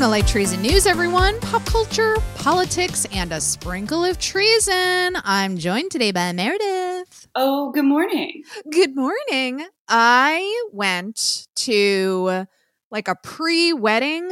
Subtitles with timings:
[0.00, 1.38] Welcome to Light Treason News, everyone.
[1.40, 5.14] Pop culture, politics, and a sprinkle of treason.
[5.24, 7.28] I'm joined today by Meredith.
[7.34, 8.44] Oh, good morning.
[8.72, 9.62] Good morning.
[9.90, 12.46] I went to
[12.90, 14.30] like a pre wedding,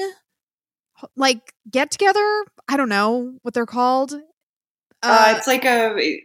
[1.16, 2.46] like get together.
[2.66, 4.14] I don't know what they're called.
[5.02, 6.22] Uh, it's like a,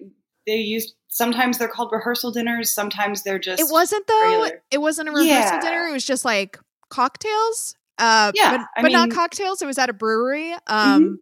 [0.47, 3.61] they use, sometimes they're called rehearsal dinners, sometimes they're just.
[3.61, 4.21] It wasn't though.
[4.21, 4.63] regular.
[4.71, 5.59] It wasn't a rehearsal Yeah.
[5.59, 5.87] dinner.
[5.87, 6.57] It was just like
[6.89, 7.75] cocktails.
[7.97, 9.15] Uh, Yeah, but, I but not mean- Mm-hmm.
[9.15, 9.61] cocktails.
[9.61, 10.53] It was at a brewery.
[10.67, 11.19] Um,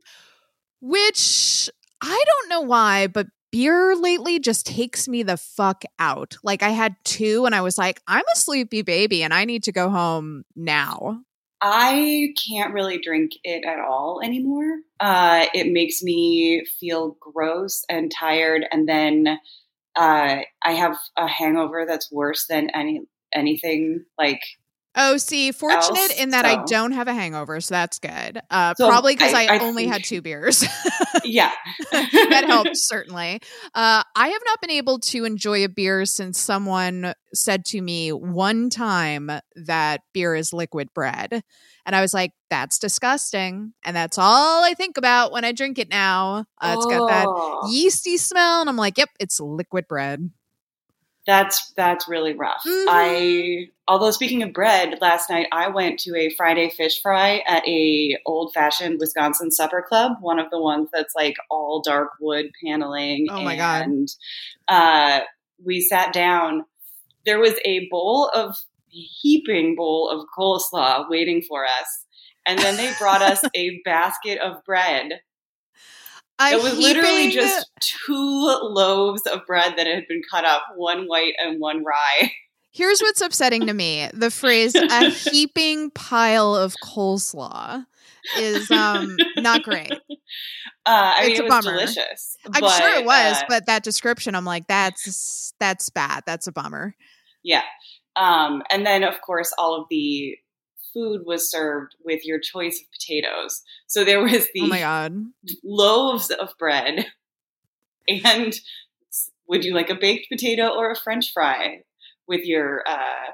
[0.82, 1.70] which
[2.02, 6.38] I don't know why, but beer lately just takes me the fuck out.
[6.44, 9.64] Like I had two, and I was like, I'm a sleepy baby, and I need
[9.64, 11.22] to go home now.
[11.64, 14.78] I can't really drink it at all anymore.
[15.00, 19.28] Uh, it makes me feel gross and tired, and then
[19.96, 23.02] uh, I have a hangover that's worse than any
[23.36, 24.06] anything.
[24.18, 24.42] Like,
[24.94, 28.42] Oh, see, fortunate Else, in that I don't have a hangover, so that's good.
[28.50, 30.66] Uh, So, probably because I, I- I only had two beers.
[31.24, 31.52] yeah,
[31.92, 33.40] that helped certainly.
[33.74, 38.12] Uh, I have not been able to enjoy a beer since someone said to me
[38.12, 41.42] one time that beer is liquid bread,
[41.86, 45.80] and I was like, "That's disgusting," and that's all I think about when I drink
[45.80, 46.46] it now.
[46.60, 50.32] Uh, it's got that Oh, yeasty smell, and I'm like, "Yep, it's liquid bread."
[51.28, 52.64] That's that's really rough.
[52.66, 52.86] Mhm.
[52.90, 57.68] I although speaking of bread, last night I went to a Friday fish fry at
[57.68, 62.48] a old fashioned Wisconsin supper club, one of the ones that's like all dark wood
[62.64, 63.28] paneling.
[63.30, 63.88] Oh my God.
[64.68, 65.20] Uh,
[65.64, 66.66] we sat down.
[67.26, 68.56] There was a bowl of
[68.88, 72.06] heaping bowl of coleslaw waiting for us,
[72.48, 75.22] and then they brought us a basket of bread.
[76.50, 81.34] It was literally just two loaves of bread that had been cut up, one white
[81.44, 82.32] and one rye.
[82.72, 87.86] Here's what's upsetting to me: the phrase "a heaping pile of coleslaw"
[88.38, 89.92] is um not great.
[89.92, 89.96] Uh,
[90.86, 91.78] I It's mean, a it was bummer.
[91.78, 92.38] delicious.
[92.54, 96.24] I'm sure it was, uh, but that description, I'm like, that's that's bad.
[96.26, 96.96] That's a bummer.
[97.44, 97.64] yeah.
[98.18, 100.36] Um, and then, of course, all of the
[100.94, 103.62] food was served with your choice of potatoes.
[103.88, 105.14] So there was the Oh my god.
[105.64, 107.06] loaves of bread,
[108.08, 108.54] and
[109.48, 111.84] would you like a baked potato or a French fry
[112.28, 113.34] with your uh,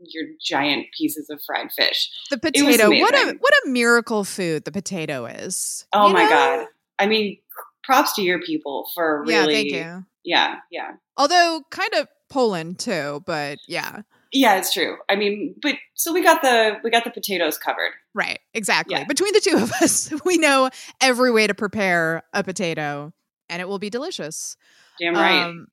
[0.00, 2.10] your giant pieces of fried fish?
[2.30, 2.90] The potato.
[2.90, 5.86] What a what a miracle food the potato is.
[5.92, 6.30] Oh You my know?
[6.30, 6.66] god!
[6.98, 7.38] I mean,
[7.82, 9.52] props to your people for Yeah, really.
[9.54, 10.04] thank you.
[10.24, 10.92] Yeah, yeah.
[11.16, 14.02] Although kind of Poland too, but yeah.
[14.34, 14.96] Yeah, it's true.
[15.08, 17.92] I mean, but so we got the we got the potatoes covered.
[18.14, 18.96] Right, exactly.
[18.96, 19.04] Yeah.
[19.04, 23.12] Between the two of us, we know every way to prepare a potato
[23.48, 24.56] and it will be delicious.
[24.98, 25.44] Damn right.
[25.44, 25.68] Um,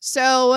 [0.00, 0.52] so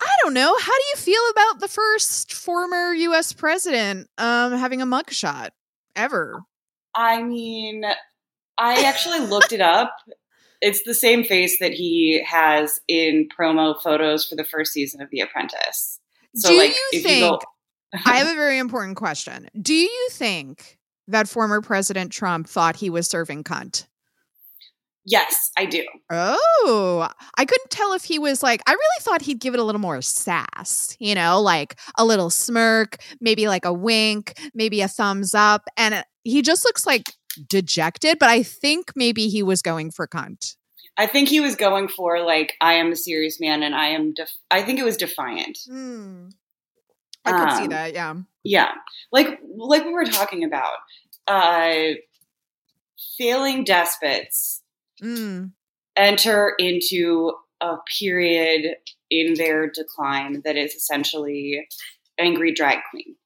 [0.00, 0.52] I don't know.
[0.58, 5.50] How do you feel about the first former US president um having a mugshot
[5.94, 6.40] ever?
[6.96, 7.84] I mean,
[8.58, 9.94] I actually looked it up.
[10.60, 15.10] It's the same face that he has in promo photos for the first season of
[15.10, 16.00] The Apprentice.
[16.34, 17.40] So, do like, you think you go,
[18.06, 19.48] I have a very important question.
[19.60, 20.78] Do you think
[21.08, 23.86] that former President Trump thought he was serving cunt?
[25.04, 25.84] yes, I do.
[26.10, 29.64] Oh, I couldn't tell if he was like, I really thought he'd give it a
[29.64, 34.88] little more sass, you know, like a little smirk, maybe like a wink, maybe a
[34.88, 35.68] thumbs up.
[35.76, 37.12] And uh, he just looks like
[37.48, 40.56] dejected, but I think maybe he was going for cunt.
[40.96, 44.14] I think he was going for like, I am a serious man, and I am.
[44.14, 45.58] Def- I think it was defiant.
[47.26, 48.14] I could see Um, that, yeah.
[48.44, 48.72] Yeah,
[49.10, 50.74] like like we were talking about,
[51.26, 51.94] uh,
[53.18, 54.62] failing despots
[55.02, 55.52] Mm.
[55.96, 58.76] enter into a period
[59.10, 61.66] in their decline that is essentially
[62.18, 63.16] angry drag queen.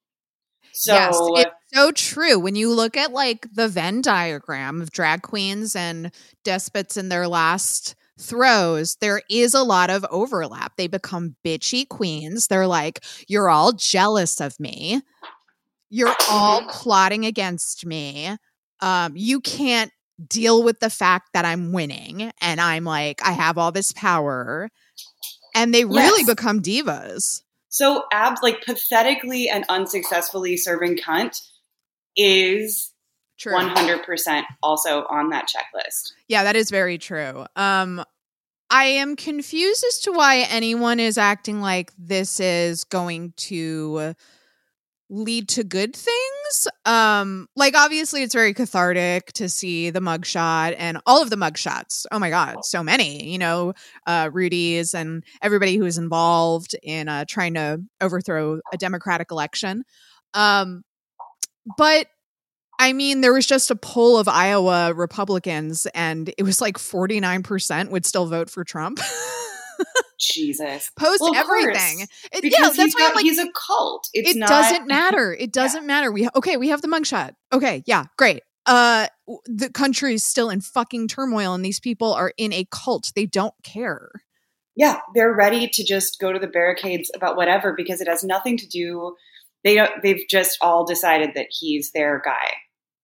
[0.81, 2.39] So yes, it's so true.
[2.39, 6.13] When you look at like the Venn diagram of drag queens and
[6.45, 10.75] despots in their last throes, there is a lot of overlap.
[10.77, 12.47] They become bitchy queens.
[12.47, 15.03] They're like, you're all jealous of me.
[15.91, 18.37] You're all plotting against me.
[18.81, 19.91] Um, you can't
[20.29, 24.69] deal with the fact that I'm winning and I'm like, I have all this power.
[25.57, 26.27] And they really Yes.
[26.27, 27.43] become divas.
[27.69, 31.41] So abs like pathetically and unsuccessfully serving cunt
[32.17, 32.93] is
[33.39, 33.55] True.
[33.55, 36.13] one hundred percent also on that checklist.
[36.27, 37.47] Yeah, that is very true.
[37.57, 38.05] Um
[38.71, 44.15] I am confused as to why anyone is acting like this is going to
[45.11, 46.69] lead to good things.
[46.85, 52.05] Um like obviously it's very cathartic to see the mugshot and all of the mugshots.
[52.13, 53.73] Oh my god, so many, you know,
[54.07, 59.85] uh Rudy's and everybody who is involved in uh trying to overthrow a democratic election.
[60.35, 60.83] Um
[61.77, 62.07] but
[62.81, 67.91] I mean, there was just a poll of Iowa Republicans, and it was like 49%
[67.91, 69.01] would still vote for Trump.
[70.19, 70.91] Jesus.
[70.99, 72.01] Post Well, everything.
[72.33, 74.09] It- Because yeah, he's, that's why got, I'm like, he's a cult.
[74.13, 75.33] It's it not, doesn't matter.
[75.35, 76.13] It doesn't matter.
[76.13, 77.33] We okay, we have the mugshot.
[77.53, 78.43] Okay, yeah, great.
[78.67, 79.07] Uh
[79.47, 83.13] the country is still in fucking turmoil and these people are in a cult.
[83.15, 84.11] They don't care.
[84.77, 88.57] Yeah, they're ready to just go to the barricades about whatever because it has nothing
[88.59, 89.17] to do.
[89.65, 89.91] They don't.
[90.03, 92.53] They've just all decided that he's their guy.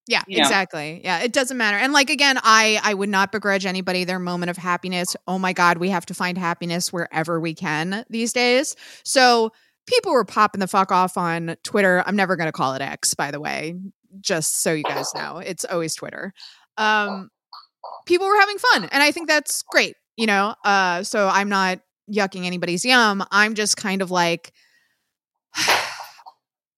[0.07, 0.43] Yeah, You know.
[0.43, 1.01] exactly.
[1.03, 1.77] Yeah, it doesn't matter.
[1.77, 5.15] And like again, I I would not begrudge anybody their moment of happiness.
[5.27, 8.75] Oh my god, we have to find happiness wherever we can these days.
[9.03, 9.51] So
[9.87, 12.03] people were popping the fuck off on Twitter.
[12.05, 13.75] I'm never going to call it X, by the way,
[14.21, 15.39] just so you guys know.
[15.39, 16.33] It's always Twitter.
[16.77, 17.29] Um
[18.05, 20.53] people were having fun, and I think that's great, you know.
[20.63, 21.79] Uh so I'm not
[22.11, 23.23] yucking anybody's yum.
[23.31, 24.53] I'm just kind of like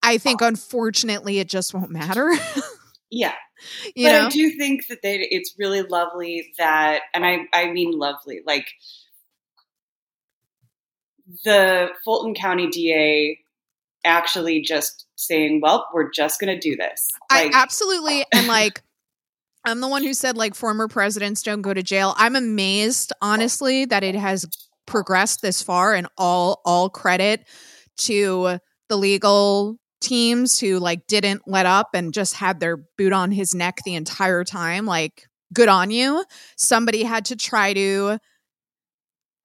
[0.03, 2.31] I think unfortunately it just won't matter.
[3.09, 3.33] Yeah,
[3.95, 4.25] you but know?
[4.27, 8.67] I do think that they, it's really lovely that, and I I mean lovely, like
[11.43, 13.39] the Fulton County DA
[14.05, 18.81] actually just saying, "Well, we're just going to do this." Like, I absolutely and like
[19.65, 22.13] I'm the one who said like former presidents don't go to jail.
[22.17, 24.45] I'm amazed honestly that it has
[24.85, 27.45] progressed this far and all all credit
[27.97, 29.77] to the legal
[30.07, 33.95] teams who like didn't let up and just had their boot on his neck the
[33.95, 36.23] entire time like good on you.
[36.55, 38.19] Somebody had to try to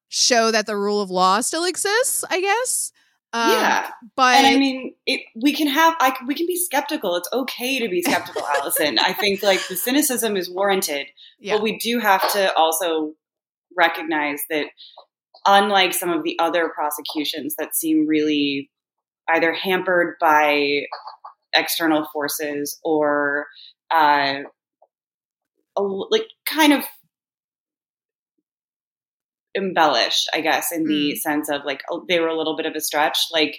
[0.09, 2.93] show that the rule of law still exists, I guess.
[3.35, 7.17] Um, yeah, but and I mean, it, we can have, I, we can be skeptical.
[7.17, 8.99] It's okay to be skeptical, Allison.
[8.99, 11.07] I think like the cynicism is warranted,
[11.41, 11.55] yeah.
[11.55, 13.15] but we do have to also
[13.75, 14.67] recognize that,
[15.47, 18.71] unlike some of the other prosecutions that seem really
[19.33, 20.83] either hampered by
[21.55, 23.47] external forces or
[23.91, 24.41] uh,
[25.77, 26.85] a, like kind of
[29.57, 32.75] embellished, I guess, in the sense of like oh, they were a little bit of
[32.75, 33.19] a stretch.
[33.33, 33.59] Like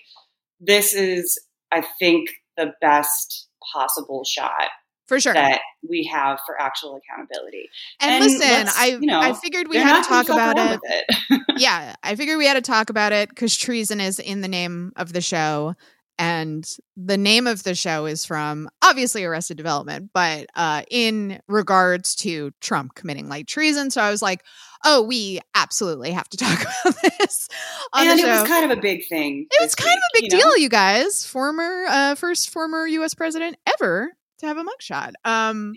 [0.60, 1.40] this is,
[1.72, 4.70] I think, the best possible shot
[5.08, 5.34] for sure.
[5.34, 7.70] that we have for actual accountability.
[8.00, 10.80] And, And listen, I you know, I figured we had to talk about it.
[10.84, 11.42] it.
[11.58, 14.94] yeah, I figured we had to talk about it because treason is in the name
[14.96, 15.76] of the show.
[16.20, 16.64] And
[16.96, 22.52] the name of the show is from obviously Arrested Development, but uh, in regards to
[22.62, 23.90] Trump committing like treason.
[23.90, 24.44] So I was like,
[24.86, 27.50] oh, we absolutely have to talk about this
[27.94, 29.48] and it was kind of a big thing.
[29.50, 30.44] It was kind of a big you know?
[30.44, 31.26] deal, you guys.
[31.26, 33.14] Former, uh, first former U.S.
[33.14, 35.14] president ever to have a mugshot.
[35.26, 35.74] Um,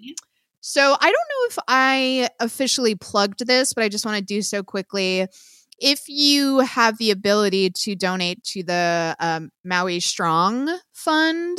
[0.60, 4.42] so I don't know if I officially plugged this, but I just want to do
[4.42, 5.26] so quickly.
[5.78, 11.58] If you have the ability to donate to the um, Maui Strong Fund,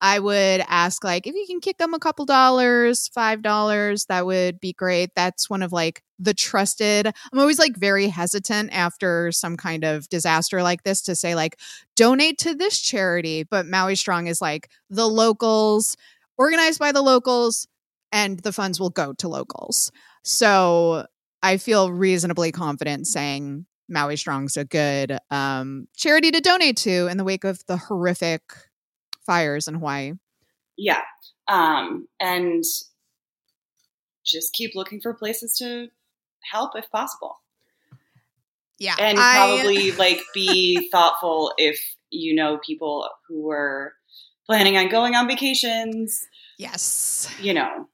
[0.00, 4.26] I would ask like if you can kick them a couple dollars, five dollars, that
[4.26, 5.10] would be great.
[5.16, 7.06] That's one of like the trusted.
[7.06, 11.58] I'm always like very hesitant after some kind of disaster like this to say like
[11.96, 15.96] donate to this charity, but Maui Strong is like the locals,
[16.38, 17.66] organized by the locals,
[18.12, 19.90] and the funds will go to locals.
[20.24, 21.06] So
[21.42, 27.16] I feel reasonably confident saying Maui Strong's a good um, charity to donate to in
[27.16, 28.42] the wake of the horrific
[29.26, 30.12] fires in Hawaii.
[30.76, 31.02] Yeah.
[31.48, 32.64] Um, and
[34.24, 35.88] just keep looking for places to
[36.50, 37.36] help if possible.
[38.78, 41.80] Yeah, And I- probably like be thoughtful if
[42.10, 43.94] you know people who are
[44.48, 46.20] planning on going on vacations,
[46.58, 47.86] yes, you know.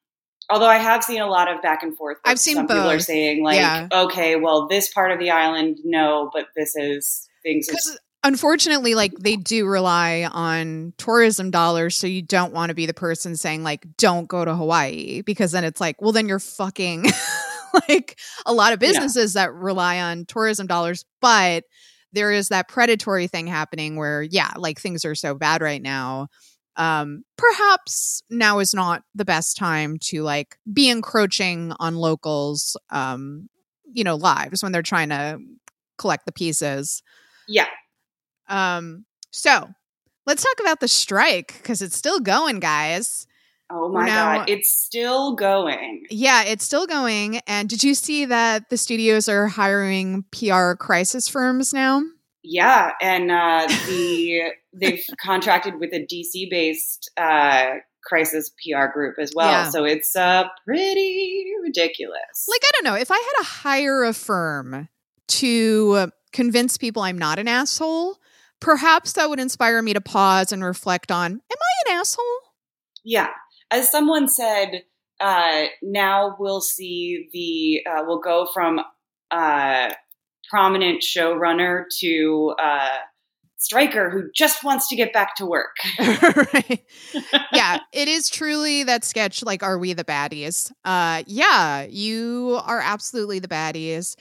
[0.50, 2.18] Although I have seen a lot of back and forth.
[2.25, 3.88] I've seen some people are saying like, Yeah.
[3.90, 7.66] okay, well, this part of the island, no, but this is things.
[7.66, 12.84] Because unfortunately, like they do rely on tourism dollars, so you don't want to be
[12.87, 16.38] the person saying like, "Don't go to Hawaii," because then it's like, well, then you're
[16.38, 17.06] fucking
[17.88, 18.88] like a lot of Yeah.
[18.90, 21.64] businesses that rely on tourism dollars, but
[22.14, 26.28] there is that predatory thing happening where, yeah, like things are so bad right now.
[26.76, 33.49] Um, perhaps now is not the best time to like be encroaching on locals, um,
[33.92, 35.38] you know, lives when they're trying to
[35.99, 37.02] collect the pieces.
[37.47, 37.66] yeah,
[38.49, 39.68] Um, so
[40.26, 43.26] let's talk about the strike because it's still going, guys.
[43.71, 46.04] Oh my Now- god, it's still going.
[46.11, 47.38] Yeah, it's still going.
[47.47, 52.02] And did you see that the studios are hiring PR crisis firms now?
[52.42, 54.42] Yeah, and uh, the
[54.75, 59.50] they've contracted with a DC based uh, crisis PR group as well.
[59.50, 59.71] Yeah.
[59.71, 62.47] So it's uh, pretty ridiculous.
[62.49, 63.00] Like, I don't know.
[63.00, 64.88] If I had to hire a firm
[65.28, 68.18] to convince people I'm not an asshole,
[68.61, 72.25] perhaps that would inspire me to pause and reflect on Am I an asshole?
[73.04, 73.28] yeah,
[73.75, 74.85] as someone said,
[75.21, 78.81] uh, now we'll see the uh, we'll go from
[79.31, 79.93] uh,
[80.49, 82.99] prominent showrunner to uh,
[83.64, 85.76] striker who just wants to get back to work.
[85.99, 86.85] right.
[87.52, 90.71] Yeah, it is truly that sketch like are we the baddies?
[90.85, 94.16] Uh yeah, you are absolutely the baddies.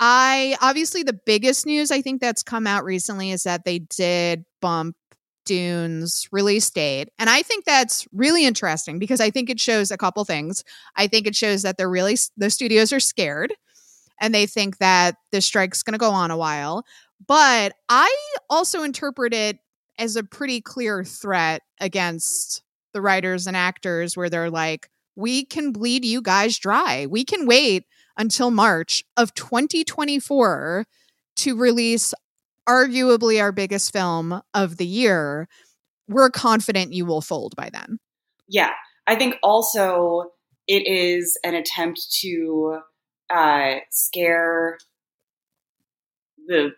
[0.00, 4.44] I obviously the biggest news I think that's come out recently is that they did
[4.60, 4.96] bump
[5.48, 7.08] Dune's release date.
[7.18, 10.62] And I think that's really interesting because I think it shows a couple things.
[10.94, 13.54] I think it shows that they're really the studios are scared
[14.20, 16.84] and they think that the strike's going to go on a while.
[17.26, 18.14] But I
[18.50, 19.58] also interpret it
[19.98, 22.62] as a pretty clear threat against
[22.92, 27.06] the writers and actors where they're like, we can bleed you guys dry.
[27.06, 27.86] We can wait
[28.18, 30.84] until March of 2024
[31.36, 32.12] to release
[32.68, 35.48] arguably our biggest film of the year.
[36.08, 37.98] We're confident you will fold by then.
[38.48, 38.72] Yeah.
[39.06, 40.32] I think also
[40.66, 42.80] it is an attempt to
[43.30, 44.78] uh, scare
[46.46, 46.72] the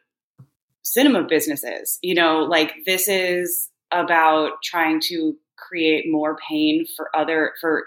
[0.83, 1.99] cinema businesses.
[2.03, 7.87] You know, like this is about trying to create more pain for other for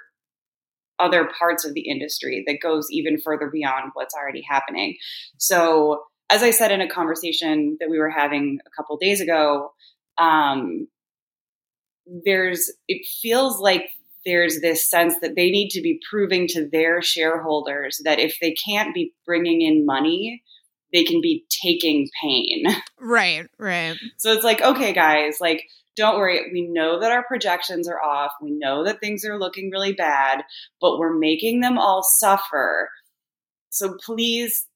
[1.00, 4.96] other parts of the industry that goes even further beyond what's already happening.
[5.38, 9.72] So, as I said in a conversation that we were having a couple days ago,
[10.18, 10.88] um,
[12.26, 13.90] there's it feels like
[14.26, 18.52] there's this sense that they need to be proving to their shareholders that if they
[18.52, 20.44] can't be bringing in money,
[20.94, 22.66] they can be taking pain.
[23.06, 23.98] Right, right.
[24.16, 26.50] So it's like, okay, guys, like, don't worry.
[26.54, 28.32] We know that our projections are off.
[28.42, 30.44] We know that things are looking really bad,
[30.80, 32.90] but we're making them all suffer.
[33.72, 34.68] So please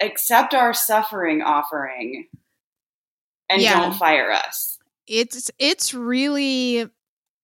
[0.00, 2.26] accept our suffering offering
[3.50, 3.80] and yeah.
[3.80, 4.78] don't fire us.
[5.06, 6.88] It's it's really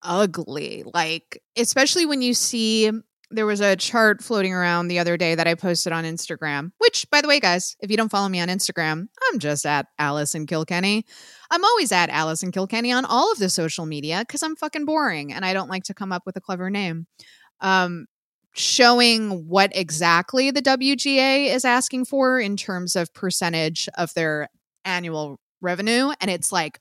[0.03, 0.85] ugly.
[0.93, 2.91] Like especially when you see
[3.31, 7.09] there was a chart floating around the other day that I posted on Instagram, which,
[7.11, 10.47] by the way, guys, if you don't follow me on Instagram, I'm just at Allison
[10.47, 11.05] Kilkenny.
[11.51, 15.33] I'm always at Allison Kilkenny on all of the social media because I'm fucking boring
[15.33, 17.07] and I don't like to come up with a clever name.
[17.61, 18.07] Um,
[18.53, 24.49] showing what exactly the WGA is asking for in terms of percentage of their
[24.85, 26.11] annual revenue.
[26.21, 26.81] And it's like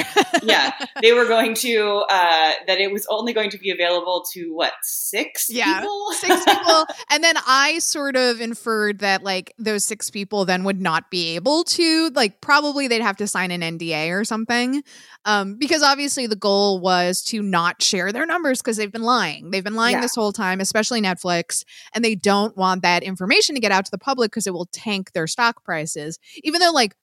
[0.43, 0.71] yeah,
[1.01, 4.73] they were going to uh, that it was only going to be available to what
[4.81, 10.09] six yeah, people, six people, and then I sort of inferred that like those six
[10.09, 14.11] people then would not be able to like probably they'd have to sign an NDA
[14.11, 14.83] or something.
[15.25, 19.51] Um, because obviously the goal was to not share their numbers because they've been lying.
[19.51, 20.01] They've been lying yeah.
[20.01, 23.91] this whole time, especially Netflix, and they don't want that information to get out to
[23.91, 26.19] the public because it will tank their stock prices.
[26.43, 26.95] Even though, like,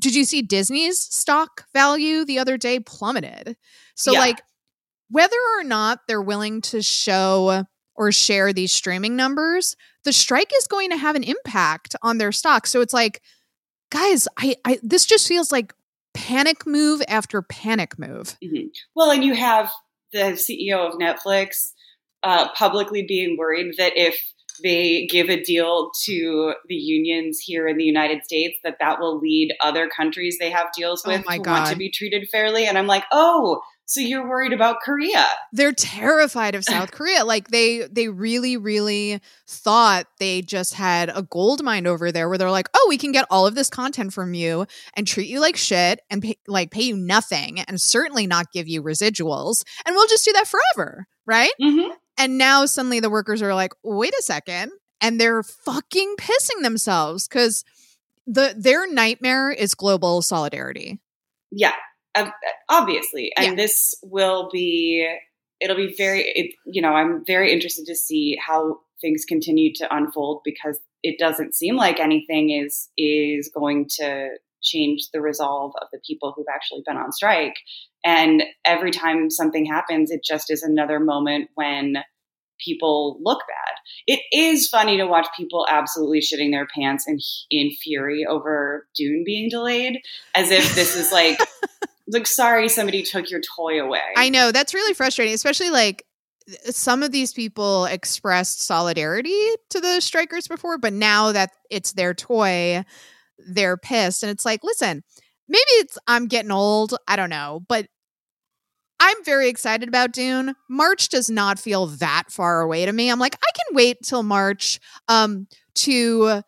[0.00, 3.56] did you see Disney's stock value the other day plummeted?
[3.94, 4.20] So, yeah.
[4.20, 4.42] like,
[5.10, 10.66] whether or not they're willing to show or share these streaming numbers, the strike is
[10.66, 12.66] going to have an impact on their stock.
[12.66, 13.20] So it's like,
[13.90, 15.74] guys, I, I this just feels like
[16.14, 18.36] panic move after panic move.
[18.42, 18.68] Mm-hmm.
[18.96, 19.70] Well, and you have
[20.12, 21.72] the CEO of Netflix
[22.22, 24.31] uh, publicly being worried that if
[24.62, 29.18] they give a deal to the unions here in the United States, that that will
[29.18, 31.52] lead other countries they have deals oh with oh to God.
[31.52, 32.66] want to be treated fairly.
[32.66, 35.26] And I'm like, oh, so you're worried about Korea?
[35.52, 37.24] They're terrified of South Korea.
[37.24, 42.38] Like they they really really thought they just had a gold mine over there where
[42.38, 45.40] they're like, "Oh, we can get all of this content from you and treat you
[45.40, 49.94] like shit and pay, like pay you nothing and certainly not give you residuals and
[49.94, 51.52] we'll just do that forever." Right?
[51.60, 51.92] Mm-hmm.
[52.22, 54.72] And now suddenly the workers are like, "Wait a second.
[55.00, 57.64] And they're fucking pissing themselves cuz
[58.26, 61.00] the their nightmare is global solidarity.
[61.50, 61.74] Yeah
[62.68, 63.54] obviously and yeah.
[63.54, 65.08] this will be
[65.60, 69.94] it'll be very it, you know i'm very interested to see how things continue to
[69.94, 74.28] unfold because it doesn't seem like anything is is going to
[74.62, 77.56] change the resolve of the people who've actually been on strike
[78.04, 81.96] And every time something happens, it just is another moment when
[82.64, 83.74] people look bad.
[84.06, 87.18] It is funny to watch people absolutely shitting their pants in
[87.50, 90.00] in fury over Dune being delayed,
[90.34, 91.38] as if this is like
[92.08, 94.00] like sorry somebody took your toy away.
[94.16, 96.04] I know that's really frustrating, especially like
[96.70, 99.38] some of these people expressed solidarity
[99.70, 102.84] to the strikers before, but now that it's their toy,
[103.38, 104.22] they're pissed.
[104.22, 105.02] And it's like, listen,
[105.48, 106.94] maybe it's I'm getting old.
[107.06, 107.64] I don't know.
[107.68, 107.86] But
[109.04, 110.54] I'm very excited about Dune.
[110.68, 113.10] March does not feel that far away to me.
[113.10, 114.78] I'm like, I can wait till March
[115.08, 116.42] um, to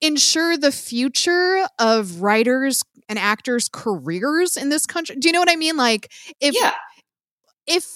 [0.00, 5.16] ensure the future of writers and actors' careers in this country.
[5.16, 5.76] Do you know what I mean?
[5.76, 6.72] Like, if yeah.
[7.66, 7.86] if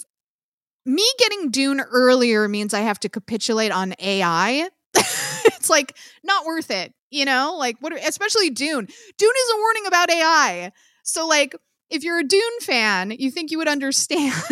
[0.85, 6.71] me getting Dune earlier means I have to capitulate on AI, it's like not worth
[6.71, 6.93] it.
[7.11, 7.95] You know, like what?
[8.07, 8.85] Especially Dune.
[8.85, 10.73] Dune is a warning about AI.
[11.05, 11.57] So like
[11.95, 14.35] if you're a Dune fan, you think you would understand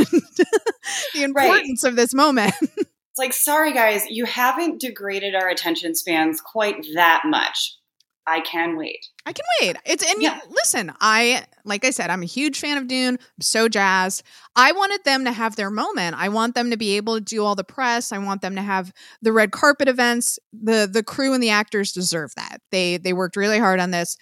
[1.15, 1.91] the importance right.
[1.91, 2.55] of this moment.
[2.63, 7.77] it's like, sorry guys, you haven't degraded our attention spans quite that much.
[8.25, 9.09] I can wait.
[9.27, 9.77] I can wait.
[9.85, 10.37] It's and yeah.
[10.37, 13.15] you, listen, I like I said, I'm a huge fan of Dune.
[13.15, 14.23] I'm so jazzed.
[14.55, 16.15] I wanted them to have their moment.
[16.17, 18.13] I want them to be able to do all the press.
[18.13, 20.39] I want them to have the red carpet events.
[20.53, 22.61] The the crew and the actors deserve that.
[22.71, 24.17] They they worked really hard on this.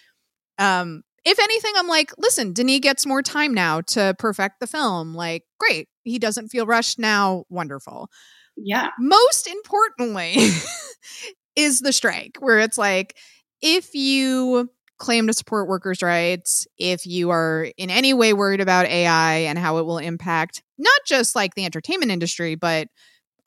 [0.59, 5.15] Um, if anything, I'm like, listen, Denis gets more time now to perfect the film.
[5.15, 5.89] Like, great.
[6.05, 7.45] He doesn't feel rushed now.
[7.49, 8.09] Wonderful.
[8.57, 8.89] Yeah.
[8.99, 10.37] Most importantly
[11.57, 13.17] is the strike, where it's like,
[13.63, 18.87] if you claim to support workers' rights, if you are in any way worried about
[18.87, 22.89] AI and how it will impact not just like the entertainment industry, but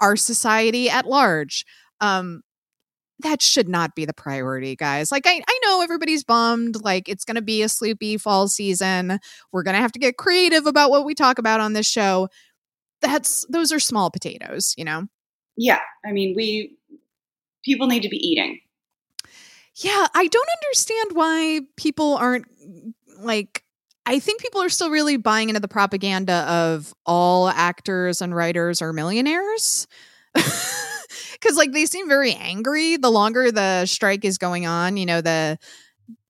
[0.02, 1.66] our society at large,
[2.02, 2.42] um,
[3.24, 5.12] that should not be the priority, guys.
[5.12, 6.84] Like, I, I know everybody's bummed.
[6.84, 9.20] Like, it's going to be a sleepy fall season.
[9.52, 12.30] We're going to have to get creative about what we talk about on this show.
[13.02, 15.08] That's, those are small potatoes, you know?
[15.58, 15.80] Yeah.
[16.06, 16.78] I mean, we,
[17.66, 18.60] people need to be eating.
[19.76, 20.08] Yeah.
[20.14, 22.46] I don't understand why people aren't
[23.20, 23.64] like,
[24.06, 28.82] I think people are still really buying into the propaganda of all actors and writers
[28.82, 29.88] are millionaires.
[31.44, 35.22] because like they seem very angry the longer the strike is going on you know
[35.22, 35.58] the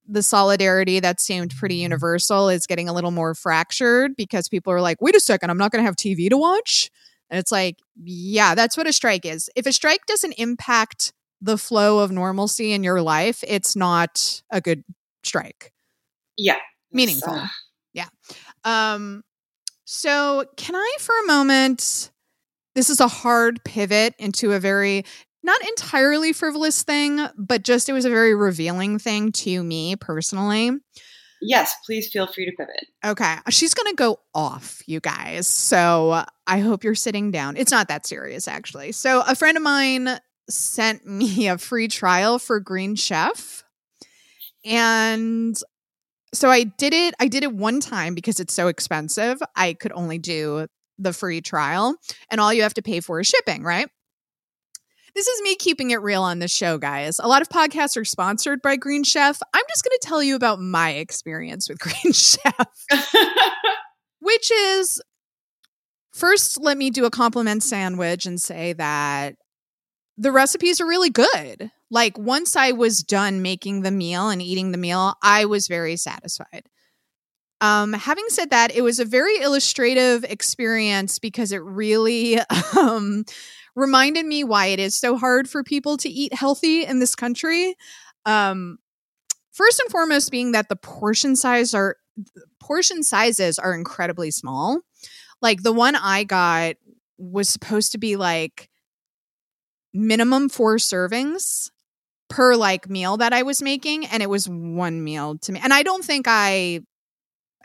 [0.08, 4.82] the solidarity that seemed pretty universal is getting a little more fractured because people are
[4.82, 6.90] like wait a second i'm not going to have tv to watch?
[7.30, 9.50] And it's like yeah that's what a strike is.
[9.56, 14.62] If a strike doesn't impact the flow of normalcy in your life it's not a
[14.62, 14.84] good
[15.24, 15.72] strike.
[16.38, 16.58] Yeah.
[16.92, 17.34] Meaningful.
[17.34, 17.48] uh...
[17.94, 18.08] yeah.
[18.64, 19.24] Um
[19.86, 22.12] so can i for a moment
[22.76, 25.06] this is a hard pivot into a very
[25.44, 30.72] not entirely frivolous thing, but just it was a very revealing thing to me personally.
[31.42, 32.88] Yes, please feel free to pivot.
[33.06, 33.36] Okay.
[33.50, 35.46] She's going to go off, you guys.
[35.48, 37.58] So I hope you're sitting down.
[37.58, 38.94] It's not that serious, actually.
[38.94, 43.64] So a friend of mine sent me a free trial for Green Chef.
[44.64, 45.58] And
[46.34, 47.14] so I did it.
[47.20, 49.42] I did it one time because it's so expensive.
[49.56, 51.96] I could only do the free trial,
[52.30, 53.88] and all you have to pay for is shipping, right?
[55.16, 57.20] This is me keeping it real on this show, guys.
[57.20, 59.40] A lot of podcasts are sponsored by Green Chef.
[59.54, 62.86] I'm just going to tell you about my experience with Green Chef,
[64.20, 65.02] which is
[66.14, 69.36] first, let me do a compliment sandwich and say that
[70.18, 71.72] the recipes are really good.
[71.92, 75.96] Like, once I was done making the meal and eating the meal, I was very
[75.96, 76.64] satisfied.
[77.64, 82.38] Um, having said that, it was a very illustrative experience because it really
[82.78, 83.24] um,
[83.74, 87.76] reminded me why it is so hard for people to eat healthy in this country.
[88.26, 88.80] Um,
[89.54, 91.96] first and foremost, being that the portion size are
[92.60, 94.82] portion sizes are incredibly small.
[95.42, 96.76] Like the one I got
[97.18, 98.70] was supposed to be like
[99.94, 101.70] minimum four servings
[102.30, 105.62] per like meal that I was making, and it was one meal to me.
[105.64, 106.82] And I don't think I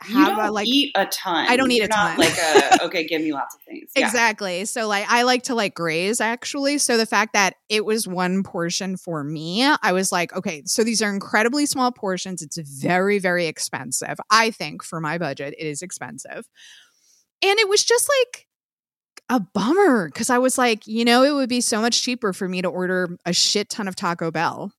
[0.01, 1.45] have a like eat a ton.
[1.47, 2.17] I don't eat You're a ton.
[2.17, 3.91] like a okay, give me lots of things.
[3.95, 4.05] Yeah.
[4.05, 4.65] Exactly.
[4.65, 6.77] So like I like to like graze actually.
[6.77, 10.83] So the fact that it was one portion for me, I was like, okay, so
[10.83, 12.41] these are incredibly small portions.
[12.41, 14.19] It's very very expensive.
[14.29, 16.47] I think for my budget, it is expensive.
[17.41, 18.47] And it was just like
[19.29, 22.47] a bummer because I was like, you know, it would be so much cheaper for
[22.49, 24.73] me to order a shit ton of Taco Bell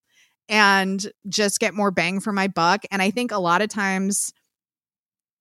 [0.48, 2.82] and just get more bang for my buck.
[2.90, 4.32] And I think a lot of times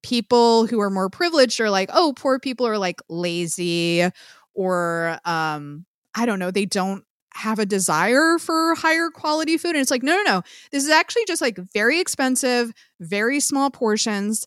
[0.03, 4.07] people who are more privileged are like, oh, poor people are like lazy
[4.53, 5.85] or um
[6.15, 7.03] I don't know, they don't
[7.35, 9.69] have a desire for higher quality food.
[9.71, 10.41] And it's like, no, no, no.
[10.71, 14.45] This is actually just like very expensive, very small portions.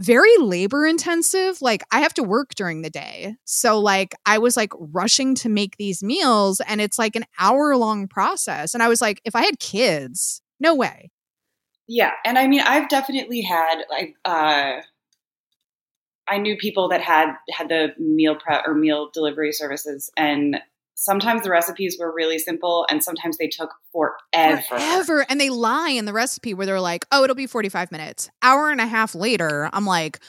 [0.00, 1.62] very labor intensive.
[1.62, 3.36] Like I have to work during the day.
[3.44, 7.76] So like I was like rushing to make these meals and it's like an hour
[7.76, 8.74] long process.
[8.74, 11.10] And I was like, if I had kids, no way.
[11.86, 12.12] Yeah.
[12.24, 14.80] And I mean, I've definitely had like, uh,
[16.26, 20.56] I knew people that had had the meal prep or meal delivery services and
[20.94, 24.62] sometimes the recipes were really simple and sometimes they took forever.
[24.62, 25.26] Forever.
[25.28, 28.30] And they lie in the recipe where they're like, oh, it'll be 45 minutes.
[28.42, 30.20] Hour and a half later, I'm like,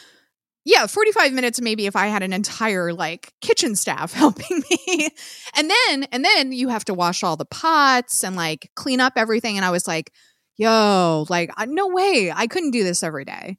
[0.66, 5.10] yeah, 45 minutes maybe if I had an entire like kitchen staff helping me.
[5.56, 9.14] and then and then you have to wash all the pots and like clean up
[9.16, 10.12] everything and I was like,
[10.58, 12.32] yo, like no way.
[12.36, 13.58] I couldn't do this every day.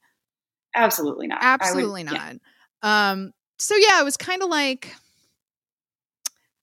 [0.74, 1.38] Absolutely not.
[1.40, 2.36] Absolutely would, not.
[2.82, 3.10] Yeah.
[3.10, 4.94] Um so yeah, it was kind of like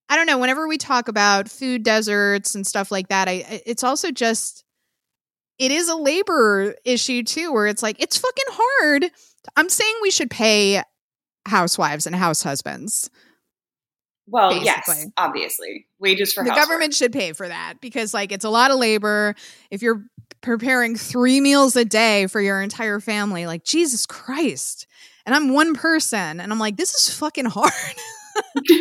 [0.10, 0.38] I don't know.
[0.38, 4.64] Whenever we talk about food deserts and stuff like that, I it's also just
[5.58, 9.12] it is a labor issue too, where it's like it's fucking hard.
[9.56, 10.84] I'm saying we should pay
[11.46, 13.10] housewives and house husbands.
[14.28, 14.96] Well, basically.
[14.96, 16.68] yes, obviously, wages for the housework.
[16.68, 19.36] government should pay for that because, like, it's a lot of labor.
[19.70, 20.06] If you're
[20.42, 24.88] preparing three meals a day for your entire family, like Jesus Christ,
[25.26, 27.72] and I'm one person, and I'm like, this is fucking hard.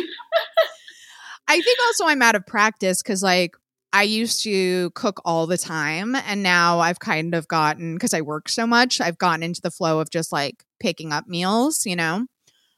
[1.47, 3.55] I think also I'm out of practice because like
[3.91, 8.21] I used to cook all the time and now I've kind of gotten because I
[8.21, 11.95] work so much, I've gotten into the flow of just like picking up meals, you
[11.95, 12.25] know.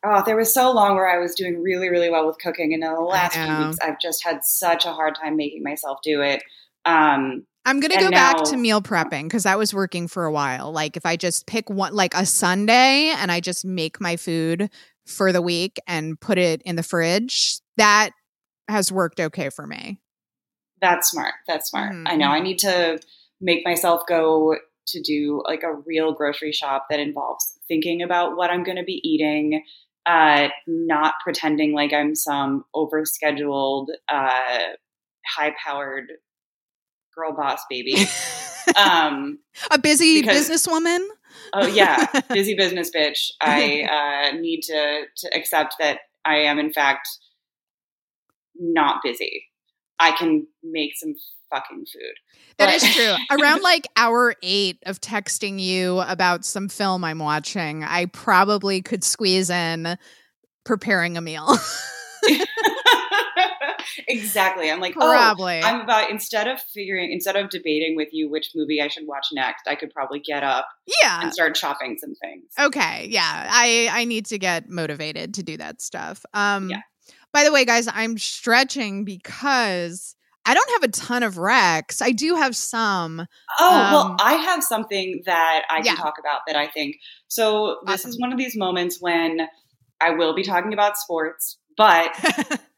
[0.08, 2.84] Oh, there was so long where I was doing really, really well with cooking, and
[2.84, 6.22] in the last few weeks, I've just had such a hard time making myself do
[6.22, 6.44] it.
[6.86, 10.32] Um, I'm gonna go now, back to meal prepping because that was working for a
[10.32, 10.72] while.
[10.72, 14.70] Like if I just pick one, like a Sunday, and I just make my food
[15.08, 18.12] for the week and put it in the fridge, that
[18.68, 20.00] has worked okay for me.
[20.82, 21.34] That's smart.
[21.48, 21.94] That's smart.
[21.94, 22.08] Mm-hmm.
[22.08, 23.00] I know I need to
[23.41, 24.56] make myself go
[24.88, 28.84] to do like a real grocery shop that involves thinking about what I'm going to
[28.84, 29.63] be eating,
[30.06, 34.74] uh, not pretending like I'm some overscheduled, uh,
[35.26, 36.12] high powered
[37.15, 37.96] girl boss baby.
[38.80, 39.39] um,
[39.72, 41.06] a busy because, businesswoman.
[41.54, 43.32] oh yeah, busy business bitch.
[43.41, 47.08] I uh, need to to accept that I am in fact
[48.58, 49.46] not busy.
[49.99, 51.15] I can make some
[51.49, 52.13] fucking food.
[52.58, 53.15] That but- is true.
[53.39, 59.03] Around like hour eight of texting you about some film I'm watching, I probably could
[59.03, 59.97] squeeze in
[60.63, 61.58] preparing a meal.
[64.08, 64.71] exactly.
[64.71, 65.62] I'm like, oh, probably.
[65.63, 69.08] Oh, I'm about instead of figuring, instead of debating with you which movie I should
[69.08, 70.67] watch next, I could probably get up,
[71.01, 72.45] yeah, and start chopping some things.
[72.60, 76.25] Okay, yeah, I I need to get motivated to do that stuff.
[76.34, 76.81] Um, yeah.
[77.36, 82.02] By the way, guys, I'm stretching because I don't have a ton of recs.
[82.02, 83.28] I do have some.
[83.60, 85.95] Oh, um, well, I have something that I can yeah.
[85.95, 86.95] talk about that I think.
[87.28, 88.12] So, this awesome.
[88.12, 89.50] is one of these moments when
[90.00, 92.08] I will be talking about sports, but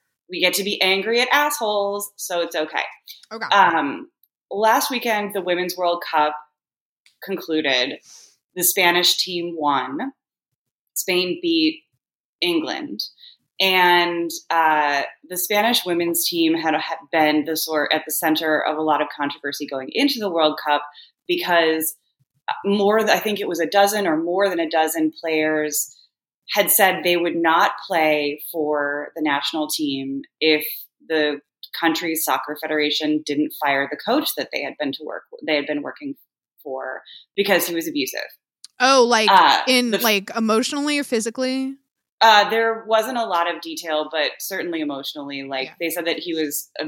[0.27, 2.81] we get to be angry at assholes, so it's okay.
[3.31, 3.55] Okay.
[3.55, 4.09] Um,
[4.49, 6.35] last weekend, the Women's World Cup
[7.23, 7.99] concluded.
[8.55, 10.13] The Spanish team won.
[10.95, 11.83] Spain beat
[12.41, 13.01] England
[13.59, 18.77] and uh, the Spanish women's team had, had been the sort at the center of
[18.77, 20.83] a lot of controversy going into the World Cup
[21.27, 21.95] because
[22.63, 25.93] more, I think it was a dozen or more than a dozen players
[26.49, 30.65] had said they would not play for the national team if
[31.09, 31.39] the
[31.77, 35.67] country's soccer federation didn't fire the coach that they had been to work they had
[35.67, 36.15] been working
[36.63, 37.01] for
[37.35, 38.21] because he was abusive.
[38.79, 41.75] Oh, like uh, in the, like emotionally or physically?
[42.19, 45.73] Uh, there wasn't a lot of detail, but certainly emotionally, like yeah.
[45.79, 46.69] they said that he was.
[46.79, 46.85] A,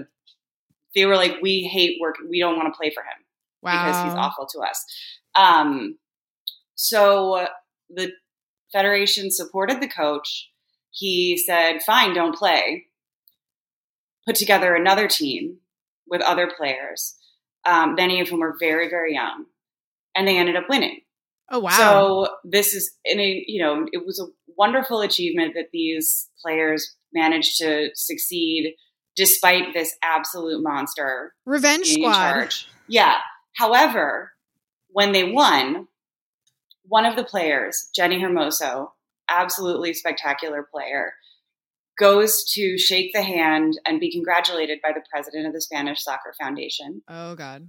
[0.95, 2.15] they were like, "We hate work.
[2.27, 3.25] We don't want to play for him
[3.61, 3.85] wow.
[3.85, 4.83] because he's awful to us."
[5.35, 5.99] Um,
[6.75, 7.47] so
[7.89, 8.11] the
[8.71, 10.49] federation supported the coach.
[10.89, 12.87] He said, "Fine, don't play."
[14.25, 15.59] Put together another team
[16.07, 17.15] with other players,
[17.65, 19.45] um, many of whom were very, very young,
[20.15, 21.01] and they ended up winning.
[21.51, 21.69] Oh wow!
[21.71, 26.95] So this is in a you know it was a wonderful achievement that these players
[27.13, 28.75] managed to succeed
[29.15, 31.33] despite this absolute monster.
[31.45, 32.53] Revenge squad.
[32.87, 33.15] Yeah.
[33.55, 34.31] However,
[34.89, 35.87] when they won,
[36.83, 38.91] one of the players, Jenni Hermoso,
[39.29, 41.13] absolutely spectacular player,
[41.99, 46.33] goes to shake the hand and be congratulated by the president of the Spanish Soccer
[46.39, 47.01] Foundation.
[47.07, 47.67] Oh, God.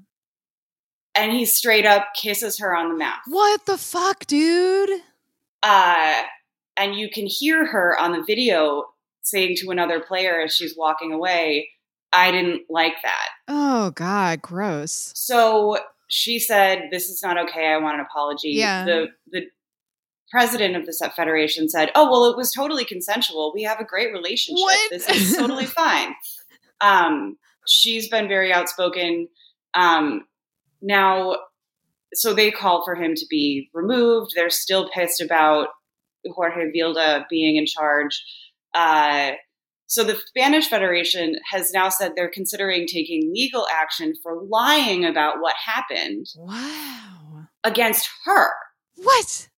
[1.21, 3.21] And he straight up kisses her on the mouth.
[3.27, 4.91] What the fuck, dude?
[5.63, 6.23] Uh,
[6.77, 8.85] and you can hear her on the video
[9.23, 11.69] saying to another player as she's walking away,
[12.13, 13.29] I didn't like that.
[13.49, 15.13] Oh, God, gross.
[15.15, 15.79] So
[16.09, 17.67] she said, This is not okay.
[17.67, 18.51] I want an apology.
[18.51, 18.85] Yeah.
[18.85, 19.43] The, the
[20.31, 23.53] president of the set federation said, "Oh well, it was totally consensual.
[23.55, 24.63] We have a great relationship.
[24.63, 24.91] What?
[24.91, 26.15] This is totally fine."
[26.81, 29.29] Um, she's been very outspoken.
[29.75, 30.25] Um,
[30.83, 31.37] now,
[32.15, 34.33] so they called for him to be removed.
[34.35, 35.69] They're still pissed about
[36.27, 38.23] Jorge Vilda being in charge.
[38.75, 39.33] Uh,
[39.87, 45.41] so the Spanish Federation has now said they're considering taking legal action for lying about
[45.41, 47.47] what happened Wow.
[47.65, 48.51] against her
[48.97, 49.49] What?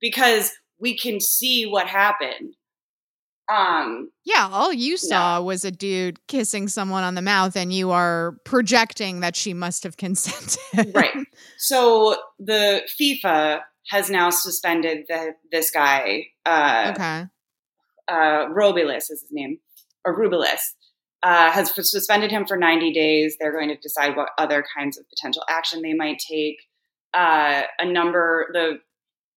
[0.00, 2.54] because we can see what happened.
[3.48, 7.90] Um, Yeah, all you saw was a dude kissing someone on the mouth, and you
[7.92, 10.94] are projecting that she must have consented.
[10.94, 11.14] right.
[11.58, 16.26] So the FIFA has now suspended the, this guy.
[16.44, 17.24] Uh, okay.
[18.08, 19.58] uh, Robilis is his name,
[20.04, 20.60] or Rubilis,
[21.22, 23.36] uh, has suspended him for 90 days.
[23.38, 26.56] They're going to decide what other kinds of potential action they might take.
[27.14, 28.80] Uh, a number, the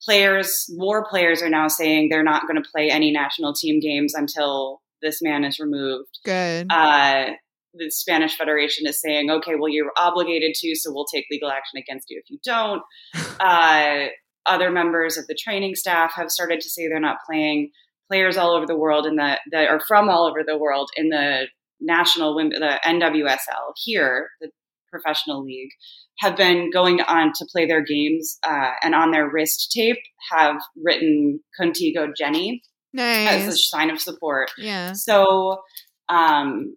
[0.03, 4.13] players, more players are now saying they're not going to play any national team games
[4.13, 6.19] until this man is removed.
[6.25, 6.67] Good.
[6.69, 7.31] Uh,
[7.73, 11.77] the Spanish Federation is saying, okay, well, you're obligated to, so we'll take legal action
[11.77, 12.81] against you if you don't.
[13.39, 14.07] Uh,
[14.45, 17.71] other members of the training staff have started to say they're not playing.
[18.09, 21.07] Players all over the world in the that are from all over the world in
[21.07, 21.47] the
[21.79, 24.49] national the NWSL here, the
[24.89, 25.71] professional league,
[26.19, 29.99] have been going on to play their games uh, and on their wrist tape
[30.31, 32.63] have written "Contigo Jenny"
[32.97, 34.51] as a sign of support.
[34.57, 34.93] Yeah.
[34.93, 35.61] So
[36.09, 36.75] um,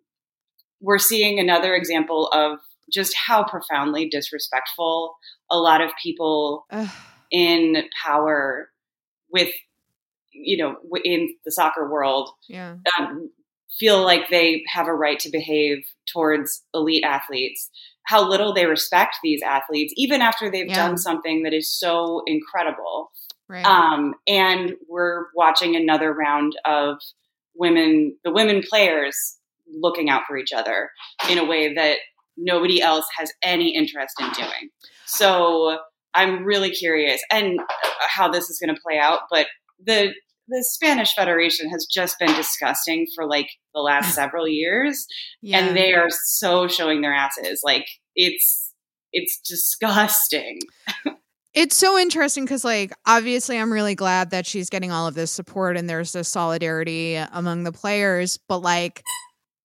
[0.81, 2.59] we're seeing another example of
[2.93, 5.15] just how profoundly disrespectful
[5.51, 6.89] a lot of people Ugh.
[7.31, 8.69] in power
[9.31, 9.51] with,
[10.33, 12.77] you know, in the soccer world yeah.
[12.99, 13.31] um,
[13.79, 17.71] feel like they have a right to behave towards elite athletes.
[18.05, 20.75] How little they respect these athletes, even after they've Yeah.
[20.87, 23.11] done something that is so incredible.
[23.49, 23.65] Right.
[23.67, 26.99] Um, and we're watching another round of
[27.55, 30.91] women, the women players looking out for each other
[31.31, 31.99] in a way that
[32.37, 34.71] nobody else has any interest in doing.
[35.07, 35.79] So
[36.15, 37.61] I'm really curious and
[38.09, 39.21] how this is going to play out.
[39.31, 39.47] But
[39.85, 40.13] the
[40.53, 45.07] the Spanish Federation has just been disgusting for like the last several years,
[45.41, 45.59] yeah.
[45.59, 47.61] and they are so showing their asses.
[47.65, 48.73] Like it's
[49.13, 50.61] it's disgusting.
[51.55, 55.31] It's so interesting because, like, obviously, I'm really glad that she's getting all of this
[55.31, 58.39] support and there's this solidarity among the players.
[58.49, 59.03] But, like,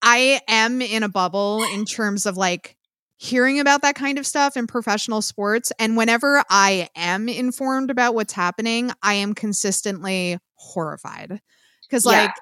[0.01, 2.75] I am in a bubble in terms of, like,
[3.19, 5.71] hearing about that kind of stuff in professional sports.
[5.79, 11.41] And whenever I am informed about what's happening, I am consistently horrified.
[11.83, 12.11] Because, Yeah.
[12.11, 12.35] like,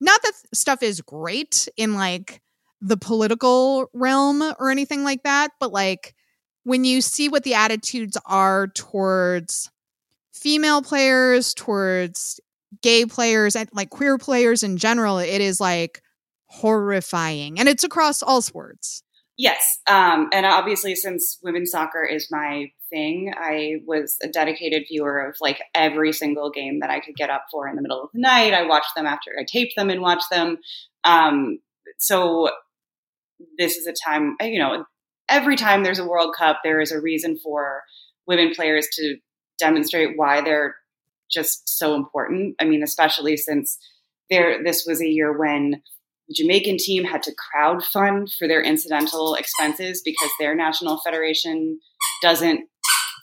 [0.00, 2.42] not that stuff is great in, like,
[2.80, 6.14] the political realm or anything like that, but, like,
[6.64, 9.70] when you see what the attitudes are towards
[10.32, 12.40] female players, towards
[12.82, 16.02] gay players, and like queer players in general, it is like
[16.46, 17.58] horrifying.
[17.58, 19.02] And it's across all sports.
[19.36, 19.78] Yes.
[19.88, 25.36] Um, and obviously, since women's soccer is my thing, I was a dedicated viewer of
[25.40, 28.20] like every single game that I could get up for in the middle of the
[28.20, 28.54] night.
[28.54, 30.58] I watched them after I taped them and watched them.
[31.04, 31.58] Um,
[31.98, 32.50] so
[33.58, 34.84] this is a time, you know,
[35.28, 37.82] every time there's a World Cup, there is a reason for
[38.26, 39.16] women players to
[39.58, 40.74] demonstrate why they're
[41.30, 42.56] just so important.
[42.60, 43.78] I mean, especially since
[44.28, 45.82] there, this was a year when
[46.28, 51.78] the Jamaican team had to crowdfund for their incidental expenses because their national federation
[52.22, 52.68] doesn't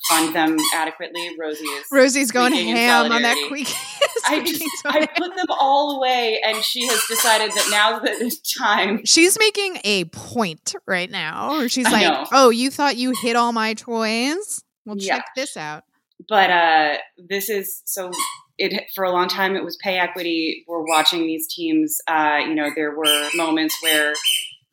[0.09, 1.29] fund them adequately.
[1.39, 1.85] Rosie is.
[1.91, 3.67] Rosie's going ham on that quick.
[4.27, 8.35] I, just, I put them all away, and she has decided that now now's the
[8.59, 9.01] time.
[9.05, 11.67] She's making a point right now.
[11.67, 14.63] She's like, "Oh, you thought you hit all my toys?
[14.85, 15.17] Well, Yeah.
[15.17, 15.83] check this out."
[16.27, 18.11] But uh, this is so.
[18.57, 20.65] It for a long time it was pay equity.
[20.67, 21.99] We're watching these teams.
[22.07, 24.13] Uh, you know, there were moments where.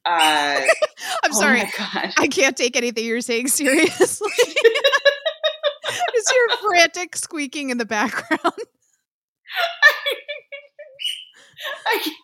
[0.06, 0.60] Uh,
[1.24, 2.12] I'm oh sorry, my god!
[2.18, 4.30] I can't take anything you're saying seriously.
[6.24, 8.40] Is your frantic squeaking in the background?
[11.86, 12.16] I can't.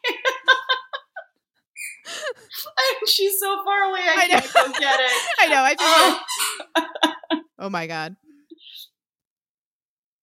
[3.08, 4.00] She's so far away.
[4.02, 5.12] I, I can't go get it.
[5.38, 5.62] I know.
[5.62, 7.40] I Oh.
[7.58, 8.16] Oh my god.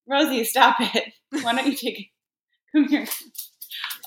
[0.10, 1.14] Rosie, stop it.
[1.42, 2.08] Why don't you take it?
[2.74, 3.06] Come here.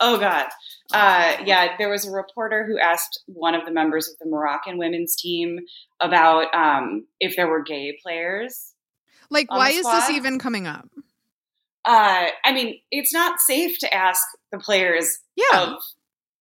[0.00, 0.46] Oh God.
[0.92, 4.76] Uh, yeah, there was a reporter who asked one of the members of the Moroccan
[4.76, 5.61] women's team
[6.00, 8.69] about um, if there were gay players.
[9.30, 10.88] Like, why is this even coming up?
[11.84, 15.82] Uh, I mean, it's not safe to ask the players Yeah, of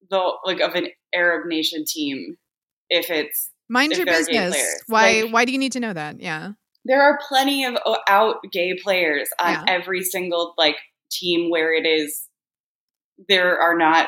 [0.09, 2.37] the like of an Arab nation team
[2.89, 4.57] if it's mind if your business.
[4.87, 5.21] Why?
[5.21, 6.19] Like- why do you need to know that?
[6.19, 6.51] Yeah.
[6.85, 9.63] there are plenty of out gay players on Yeah.
[9.67, 10.77] every single like
[11.11, 12.23] team where it is
[13.27, 14.07] there are not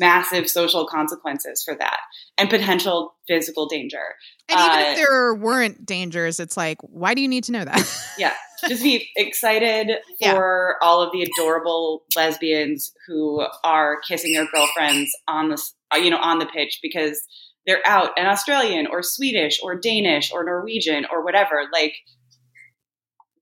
[0.00, 1.98] massive social consequences for that
[2.38, 4.02] and potential physical danger.
[4.48, 7.64] And even Uh, if there weren't dangers, it's like, why do you need to know
[7.64, 8.06] that?
[8.18, 8.34] Yeah.
[8.68, 10.34] Just be excited Yeah.
[10.34, 15.62] for all of the adorable lesbians who are kissing their girlfriends on the
[15.94, 17.22] uh, you know on the pitch because
[17.66, 21.94] they're out and Australian or Swedish or Danish or Norwegian or whatever like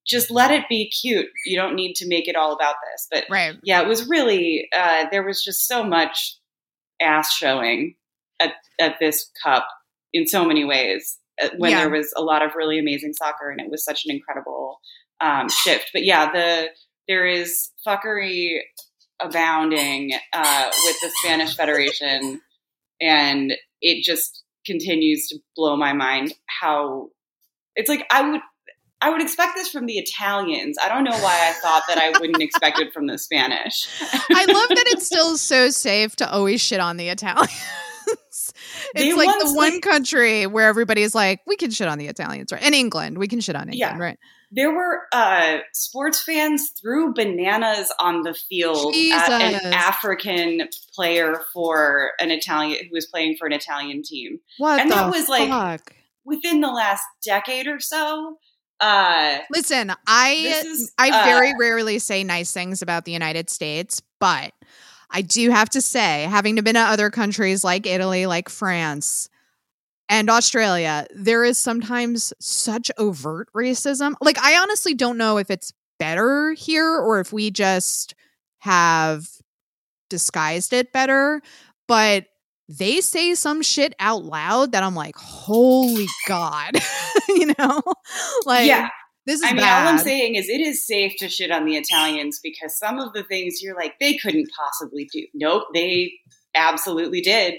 [0.07, 1.27] just let it be cute.
[1.44, 3.09] You don't need to make it all about this.
[3.11, 3.57] But right.
[3.62, 6.38] yeah, it was really uh, there was just so much
[7.01, 7.95] ass showing
[8.41, 9.67] at at this cup
[10.13, 11.19] in so many ways.
[11.43, 11.81] uh, When Yeah.
[11.81, 14.81] there was a lot of really amazing soccer, and it was such an incredible
[15.21, 15.91] um, shift.
[15.93, 16.71] But yeah, the
[17.09, 18.61] there is fuckery
[19.21, 22.41] abounding uh, with the Spanish Federation,
[23.01, 27.09] and it just continues to blow my mind how
[27.77, 28.41] it's like I would.
[29.01, 30.77] I would expect this from the Italians.
[30.83, 33.87] I don't know why I thought that I wouldn't expect it from the Spanish.
[34.03, 37.51] I love that it's still so safe to always shit on the Italians.
[38.95, 42.07] They it's like the one like- country where everybody's like, we can shit on the
[42.07, 42.63] Italians, right?
[42.63, 43.99] In England, we can shit on England, Yeah.
[43.99, 44.19] right?
[44.51, 52.13] There were uh, sports fans threw bananas on the field at an African player for
[52.19, 56.63] an Italian who was playing for an Italian team What And that was, like, within
[56.63, 58.39] the last decade or so.
[58.81, 64.01] Uh, Listen, I is I uh, very rarely say nice things about the United States,
[64.21, 64.53] but
[65.11, 69.29] I do have to say, having been to other countries like Italy, like France,
[70.09, 74.14] and Australia, there is sometimes such overt racism.
[74.21, 78.14] Like, I honestly don't know if it's better here or if we just
[78.59, 79.29] have
[80.09, 81.43] disguised it better,
[81.87, 82.27] but
[82.69, 86.79] they say some shit out loud that I'm like, holy God,
[87.29, 87.83] you know?
[88.45, 88.91] Like, yeah,
[89.27, 89.87] this is I mean, bad.
[89.87, 93.13] all I'm saying is it is safe to shit on the Italians because some of
[93.13, 95.27] the things you're like they couldn't possibly do.
[95.35, 96.13] Nope, they
[96.55, 97.55] absolutely did.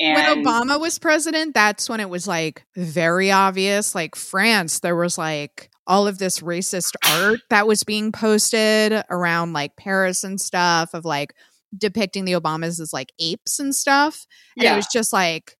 [0.00, 3.94] And when Obama was president, that's when it was like very obvious.
[3.94, 9.52] Like France, there was like all of this racist art that was being posted around
[9.52, 11.34] like Paris and stuff of like
[11.76, 14.26] depicting the Obamas as like apes and stuff.
[14.56, 15.56] And yeah, it was just like,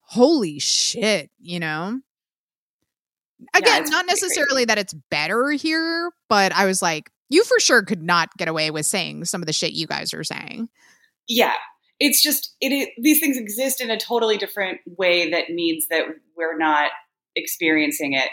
[0.00, 2.00] holy shit, you know?
[3.54, 7.82] Again, it's not necessarily that it's better here, but I was like, you for sure
[7.82, 10.68] could not get away with saying some of the shit you guys are saying.
[11.28, 11.52] yeah
[12.00, 16.04] it's just it, it these things exist in a totally different way that means that
[16.36, 16.90] we're not
[17.36, 18.28] experiencing it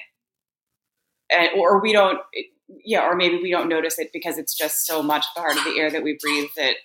[1.31, 2.43] and, or we don't eh,
[2.83, 5.77] yeah or maybe we don't notice it because it's just so much part of the
[5.79, 6.75] air that we breathe that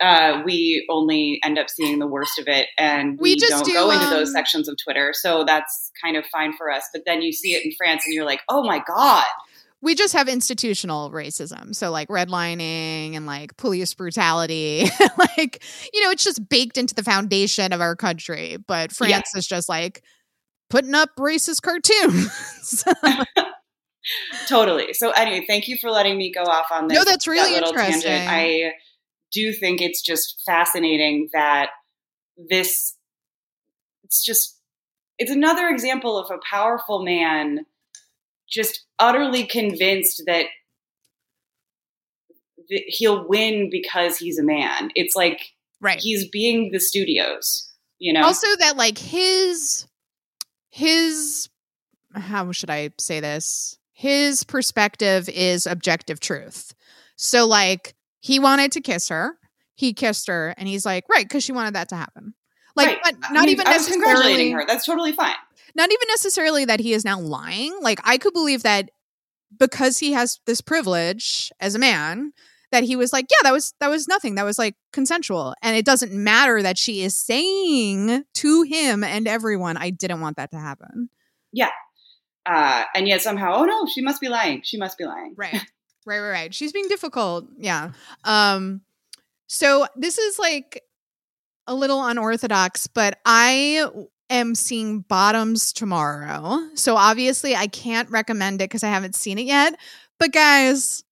[0.00, 3.64] uh, we only end up seeing the worst of it and We we, just don't
[3.64, 6.84] do, go into those um, sections of twitter so that's kind of fine for us
[6.92, 9.24] but then you see it in france and you're like oh my god
[9.82, 14.84] we just have institutional racism so like redlining and like police brutality
[15.38, 19.46] like you know it's just baked into the foundation of our country but france is
[19.46, 20.02] just like
[20.68, 22.84] putting up racist cartoons
[24.46, 24.92] Totally.
[24.92, 26.96] So anyway, thank you for letting me go off on this.
[26.96, 28.02] No, that's really that interesting.
[28.02, 28.30] Tangent.
[28.30, 28.72] I
[29.36, 31.68] do think it's just fascinating that
[32.50, 32.96] this
[34.02, 34.58] it's just
[35.18, 37.66] it's another example of a powerful man
[38.48, 40.46] just utterly convinced that
[42.68, 44.90] th- he'll win because he's a man.
[44.94, 45.40] It's like
[45.80, 48.24] right he's being the studios, you know.
[48.24, 49.86] also that like his
[50.70, 51.48] his
[52.14, 56.74] how should i say this his perspective is objective truth
[57.16, 57.94] so like
[58.26, 59.38] he wanted to kiss her
[59.74, 62.34] he kissed her and he's like right because she wanted that to happen
[62.74, 62.98] like Right.
[63.04, 64.64] but I not mean, even I was congratulating her.
[64.66, 65.34] That's totally fine.
[65.74, 68.90] not even necessarily that he is now lying like i could believe that
[69.58, 72.32] because he has this privilege as a man
[72.72, 75.76] that he was like yeah that was that was nothing that was like consensual and
[75.76, 80.50] it doesn't matter that she is saying to him and everyone i didn't want that
[80.50, 81.08] to happen
[81.52, 81.70] yeah
[82.46, 84.60] Uh, and yet somehow, oh no, she must be lying.
[84.62, 85.34] She must be lying.
[85.36, 85.62] right
[86.06, 86.54] right right right.
[86.54, 87.46] She's being difficult.
[87.58, 87.90] Yeah.
[88.24, 88.80] Um
[89.48, 90.82] so this is like
[91.68, 93.84] a little unorthodox but i
[94.30, 96.60] am seeing bottoms tomorrow.
[96.74, 99.78] So obviously i can't recommend it because i haven't seen it yet.
[100.18, 101.02] But guys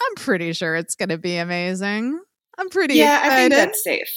[0.00, 2.20] i'm pretty sure it's gonna be amazing.
[2.58, 3.52] I'm pretty Yeah, I think excited.
[3.52, 4.08] that's safe.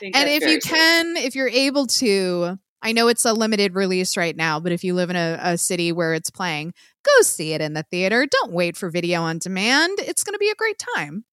[0.00, 0.72] Think and that's if you safe.
[0.72, 4.82] can if you're able to i know it's a limited release right now but if
[4.84, 6.74] you live in a, a city where it's playing
[7.04, 8.26] go see it in the theater.
[8.26, 9.98] Don't wait for video on demand.
[9.98, 11.24] It's going to be a great time.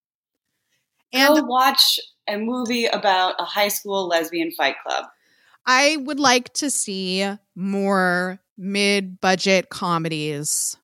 [1.13, 5.05] And go watch a movie about a high school lesbian fight club.
[5.65, 10.78] i would like to see more mid-budget comedies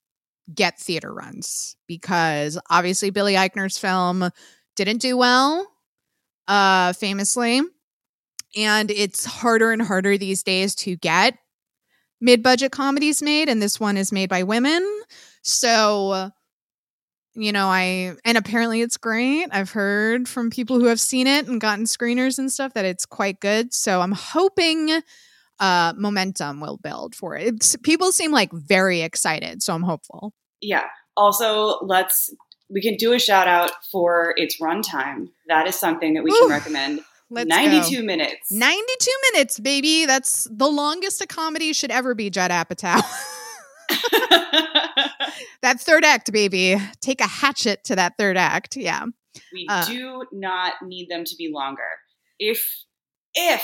[0.53, 4.29] get theater runs because obviously Billy Eichner's film
[4.75, 5.67] didn't do well
[6.47, 7.61] uh famously
[8.55, 11.37] and it's harder and harder these days to get
[12.21, 14.85] mid-budget comedies made and this one is made by women
[15.41, 16.31] so
[17.35, 21.47] you know i and apparently it's great i've heard from people who have seen it
[21.47, 25.01] and gotten screeners and stuff that it's quite good so i'm hoping
[25.59, 30.33] uh momentum will build for it it's, people seem like very excited so i'm hopeful
[30.61, 30.85] Yeah.
[31.15, 32.33] Also, let's
[32.69, 35.29] we can do a shout out for its runtime.
[35.47, 36.99] That is something that we Ooh, can recommend.
[37.29, 38.03] Let's 92 go.
[38.05, 38.51] minutes.
[38.51, 43.01] 92 minutes baby that's the longest a comedy should ever be judd apatow
[45.61, 49.05] that third act baby take a hatchet to that third act yeah
[49.53, 49.85] we Uh.
[49.85, 51.83] do not need them to be longer.
[52.39, 52.83] If
[53.35, 53.63] if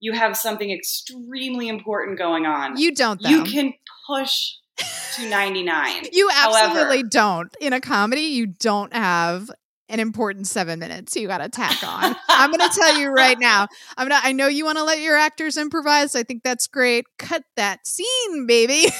[0.00, 3.74] you have something extremely important going on, you don't though you can
[4.10, 4.52] push
[5.16, 6.04] to 99.
[6.12, 7.54] You However- absolutely don't.
[7.60, 9.50] In a comedy, you don't have
[9.88, 12.16] an important seven minutes you got to tack on.
[12.28, 13.68] I'm going to tell you right now.
[13.96, 14.24] I'm not.
[14.24, 16.14] I know you want to let your actors improvise.
[16.14, 17.06] I think that's great.
[17.18, 18.86] Cut that scene, baby.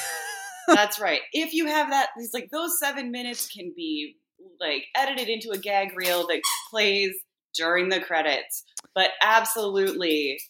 [0.68, 1.20] That's right.
[1.32, 4.16] If you have that, it's like those seven minutes can be
[4.58, 7.12] like edited into a gag reel that plays
[7.54, 8.64] during the credits.
[8.92, 10.40] But absolutely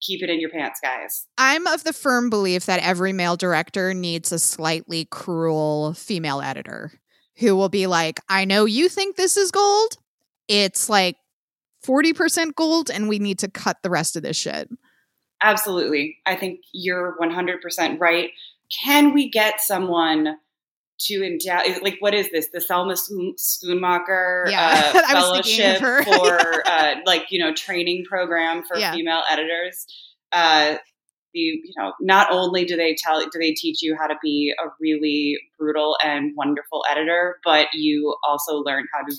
[0.00, 1.26] keep it in your pants, guys.
[1.38, 6.92] I'm of the firm belief that every male director needs a slightly cruel female editor
[7.38, 9.96] who will be like, "I know you think this is gold.
[10.48, 11.16] It's like
[11.86, 14.68] 40% gold and we need to cut the rest of this shit."
[15.42, 16.18] Absolutely.
[16.26, 18.30] I think you're 100% right.
[18.84, 20.36] Can we get someone
[21.00, 22.48] to endow, like, what is this?
[22.52, 26.04] The Selma Schoon- Schoonmaker Yeah, uh, I was thinking of fellowship
[26.62, 28.92] for, uh, like, you know, training program for Yeah.
[28.92, 29.86] female editors.
[30.32, 30.76] Uh,
[31.34, 34.54] the, you know, not only do they tell, do they teach you how to be
[34.64, 39.14] a really brutal and wonderful editor, but you also learn how to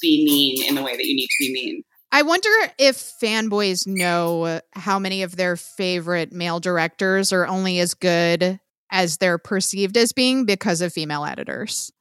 [0.00, 1.84] be mean in the way that you need to be mean.
[2.12, 2.48] I wonder
[2.78, 8.58] if fanboys know how many of their favorite male directors are only as good
[8.90, 11.92] as they're perceived as being because of female editors.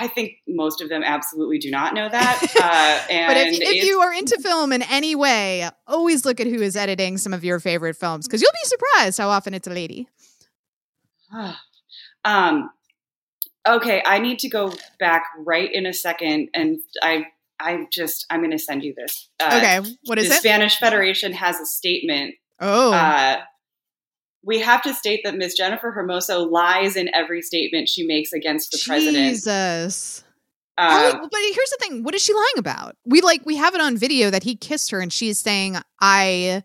[0.00, 2.42] I think most of them absolutely do not know that.
[2.60, 6.46] Uh, and but if, if you are into film in any way, always look at
[6.46, 9.66] who is editing some of your favorite films because you'll be surprised how often it's
[9.66, 10.08] a lady.
[12.24, 12.70] um,
[13.66, 17.26] okay, I need to go back right in a second, and I,
[17.60, 19.28] I just, I'm going to send you this.
[19.40, 20.38] Uh, okay, what is the it?
[20.38, 22.34] Spanish Federation has a statement.
[22.60, 23.40] oh, Uh,
[24.48, 25.54] we have to state that Ms.
[25.54, 29.34] Jennifer Hermoso lies in every statement she makes against the president.
[29.34, 30.24] Jesus.
[30.78, 32.96] Uh, but here's the thing: what is she lying about?
[33.04, 36.62] We like we have it on video that he kissed her, and she's saying I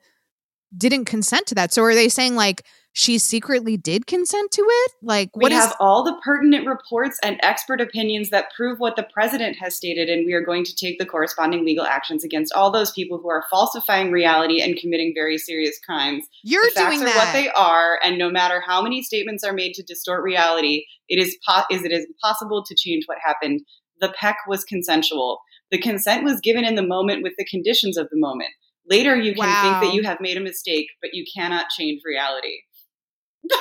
[0.76, 1.74] didn't consent to that.
[1.74, 4.92] So are they saying like she secretly did consent to it?
[5.02, 5.58] Like we what is?
[5.58, 10.10] have all the pertinent reports and expert opinions that prove what the president has stated,
[10.10, 13.30] and we are going to take the corresponding legal actions against all those people who
[13.30, 16.26] are falsifying reality and committing very serious crimes.
[16.44, 17.18] You're the facts doing are that.
[17.18, 21.18] what they are, and no matter how many statements are made to distort reality, it
[21.20, 23.62] is po- is it is impossible to change what happened.
[24.02, 25.40] The peck was consensual.
[25.72, 28.50] The consent was given in the moment with the conditions of the moment.
[28.88, 29.80] Later, you can Wow.
[29.80, 32.62] think that you have made a mistake, but you cannot change reality.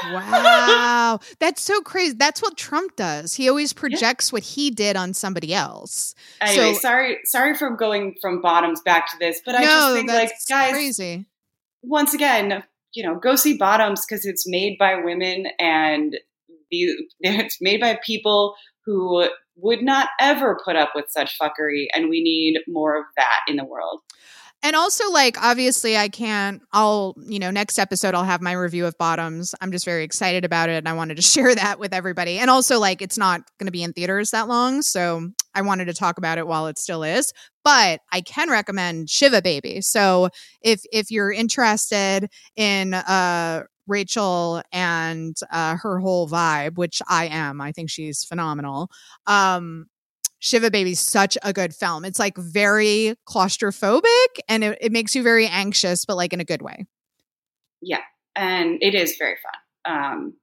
[0.05, 2.15] Wow, that's so crazy.
[2.17, 3.35] That's what Trump does.
[3.35, 6.15] He always projects what he did on somebody else.
[6.41, 10.09] Anyway, So- sorry, sorry for going from bottoms back to this, but I just think
[10.09, 11.27] like that's guys, crazy.
[11.83, 12.63] once again,
[12.95, 16.17] you know, go see bottoms because it's made by women and
[16.71, 16.87] the
[17.21, 18.55] it's made by people
[18.85, 19.27] who
[19.57, 23.57] would not ever put up with such fuckery, and we need more of that in
[23.57, 24.01] the world.
[24.65, 26.63] And also, like, obviously, I can't.
[26.73, 29.55] I'll, you know, next episode, I'll have my review of Bottoms.
[29.61, 30.75] I'm just very excited about it.
[30.75, 32.39] And I wanted to share that with everybody.
[32.39, 34.83] And also, like, it's not going to be in theaters that long.
[34.83, 37.33] So I wanted to talk about it while it still is.
[37.65, 39.81] But I can recommend Shiva Baby.
[39.81, 40.29] So
[40.63, 47.61] if, if you're interested in, uh, Rachel and uh, her whole vibe, which I am,
[47.61, 48.89] I think she's phenomenal.
[49.27, 49.87] Um,
[50.43, 52.05] Shiva Baby's such a good film.
[52.05, 54.03] It's like very claustrophobic
[54.49, 56.85] and it, it makes you very anxious, but like in a good way.
[57.81, 58.01] Yeah.
[58.35, 59.37] And it is very
[59.85, 59.95] fun.
[59.95, 60.35] Um,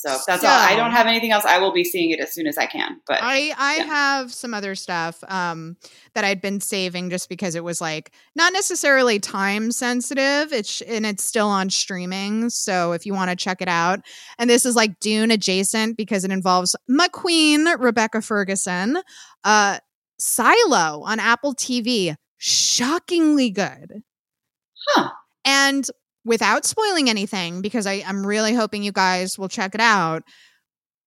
[0.00, 0.50] so that's all.
[0.50, 1.44] I don't have anything else.
[1.44, 3.00] I will be seeing it as soon as I can.
[3.06, 3.84] But I I yeah.
[3.84, 5.76] have some other stuff um
[6.14, 10.52] that I'd been saving just because it was like not necessarily time sensitive.
[10.52, 14.00] It's and it's still on streaming, so if you want to check it out.
[14.38, 18.98] And this is like Dune adjacent because it involves McQueen Rebecca Ferguson,
[19.44, 19.78] uh
[20.18, 24.02] Silo on Apple TV, shockingly good.
[24.88, 25.10] Huh.
[25.44, 25.88] And
[26.28, 30.22] without spoiling anything, because I, I'm really hoping you guys will check it out,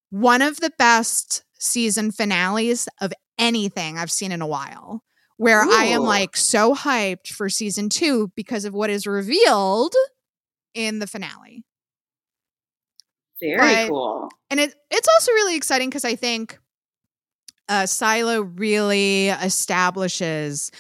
[0.10, 5.04] one of the best season finales of anything I've seen in a while.
[5.38, 9.96] Where I am like so hyped for season two because of what is revealed
[10.76, 11.64] in the finale.
[13.42, 14.30] Very But- cool.
[14.52, 16.60] And it it's also really exciting because I think
[17.70, 20.72] uh Silo really establishes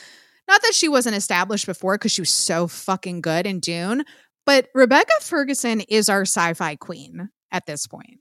[0.47, 4.03] not that she wasn't established before because she was so fucking good in Dune,
[4.51, 8.19] but Rebecca Ferguson is our sci-fi queen at this point.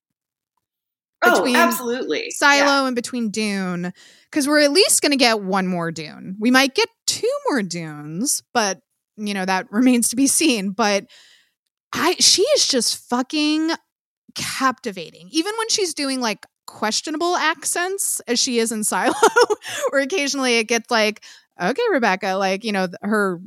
[1.25, 2.31] Oh, between oh, absolutely.
[2.31, 2.87] Silo Yeah.
[2.87, 3.93] and between Dune,
[4.31, 6.37] because we're at least going to get one more Dune.
[6.39, 8.79] We might get two more Dunes, but
[9.17, 10.71] you know that remains to be seen.
[10.71, 11.07] But
[11.93, 13.73] I, she is just fucking
[14.37, 19.15] captivating, even when she's doing like questionable accents, as she is in Silo,
[19.93, 21.25] or occasionally it gets like,
[21.61, 23.41] okay, Rebecca, like you know her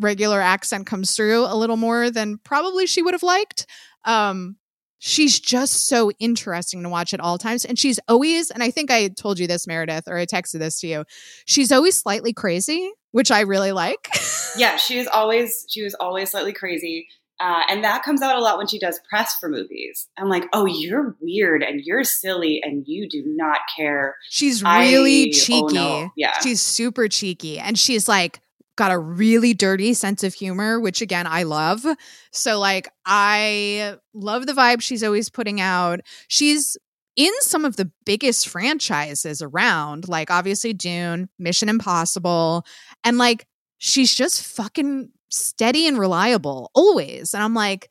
[0.00, 3.66] regular accent comes through a little more than probably she would have liked.
[4.04, 4.56] Um,
[4.98, 7.64] she's just so interesting to watch at all times.
[7.64, 10.80] And she's always, and I think I told you this, Meredith, or I texted this
[10.80, 11.04] to you,
[11.46, 14.08] she's always slightly crazy, which I really like.
[14.56, 17.08] yeah, she is always she was always slightly crazy.
[17.40, 20.08] Uh, and that comes out a lot when she does press for movies.
[20.18, 24.16] I'm like, oh, you're weird and you're silly and you do not care.
[24.28, 25.74] she's I- really oh, cheeky.
[25.74, 26.10] no.
[26.16, 26.38] Yeah.
[26.42, 27.58] She's super cheeky.
[27.58, 28.40] And she's like,
[28.80, 31.84] got a really dirty sense of humor, which again, I love.
[32.32, 36.00] So, like, I love the vibe she's always putting out.
[36.28, 36.78] She's
[37.14, 42.64] in some of the biggest franchises around, like obviously Dune, Mission Impossible,
[43.04, 47.34] and like she's just fucking steady and reliable always.
[47.34, 47.90] And I'm like,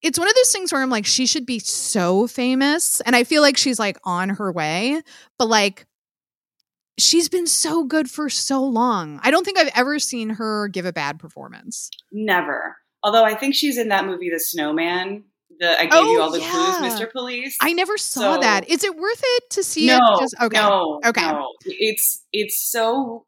[0.00, 3.00] it's one of those things where I'm like, she should be so famous.
[3.00, 5.02] And I feel like she's like on her way,
[5.40, 5.86] but like,
[6.98, 9.20] she's been so good for so long.
[9.22, 11.90] I don't think I've ever seen her give a bad performance.
[12.12, 12.76] Never.
[13.02, 15.24] Although I think she's in that movie, The Snowman.
[15.60, 16.50] The I gave Oh, you all the yeah.
[16.50, 17.10] clues, Mr.
[17.12, 17.56] Police.
[17.60, 18.68] I never saw So- that.
[18.68, 20.20] Is it worth it to see no, it?
[20.20, 20.56] Just okay.
[20.58, 21.20] no, Okay.
[21.30, 21.48] no.
[21.66, 23.26] It's it's so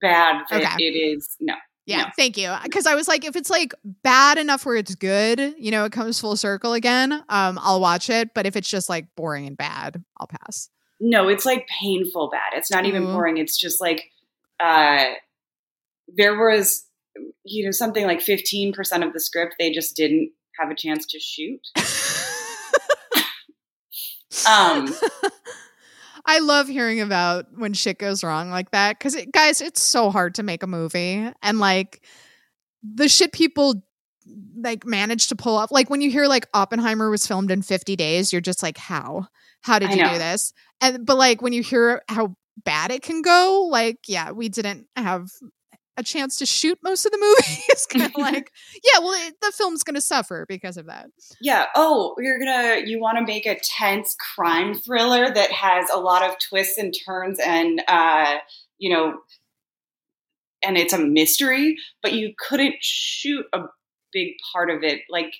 [0.00, 0.84] bad that Okay.
[0.84, 1.54] it is no.
[1.84, 2.08] Yeah, No.
[2.16, 2.52] thank you.
[2.64, 5.92] Because I was like, if it's like bad enough where it's good, you know, it
[5.92, 7.12] comes full circle again.
[7.28, 8.34] Um, I'll watch it.
[8.34, 10.68] But if it's just like boring and bad, I'll pass.
[11.00, 12.52] No, it's like painful bad.
[12.54, 13.12] It's not even Ooh.
[13.12, 13.38] boring.
[13.38, 14.04] It's just like
[14.60, 15.04] uh
[16.16, 16.86] there was
[17.44, 21.18] you know something like 15% of the script they just didn't have a chance to
[21.20, 21.60] shoot.
[24.46, 24.94] Um
[26.26, 30.10] I love hearing about when shit goes wrong like that because, it, guys, it's so
[30.10, 32.02] hard to make a movie and like
[32.82, 33.82] the shit people
[34.58, 35.70] like manage to pull off.
[35.70, 39.28] Like when you hear like Oppenheimer was filmed in 50 days, you're just like, how?
[39.62, 40.12] How did I you know.
[40.12, 40.52] do this?
[40.80, 44.86] And but like when you hear how bad it can go, like yeah, we didn't
[44.96, 45.28] have
[45.96, 47.62] a chance to shoot most of the movie.
[47.68, 51.06] it's kind of like yeah, well, it, the film's gonna suffer because of that.
[51.40, 55.88] yeah, oh, you're going to you want to make a tense crime thriller that has
[55.90, 58.36] a lot of twists and turns and uh
[58.78, 59.14] you know
[60.64, 63.60] and it's a mystery, but you couldn't shoot a
[64.12, 65.00] big part of it.
[65.08, 65.34] Like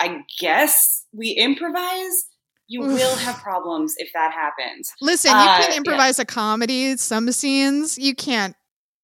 [0.00, 2.26] I guess we improvise.
[2.68, 4.90] You will have problems if that happens.
[5.00, 5.76] Listen, you Uh, can yeah.
[5.76, 7.98] improvise a comedy, some scenes.
[7.98, 8.54] You can't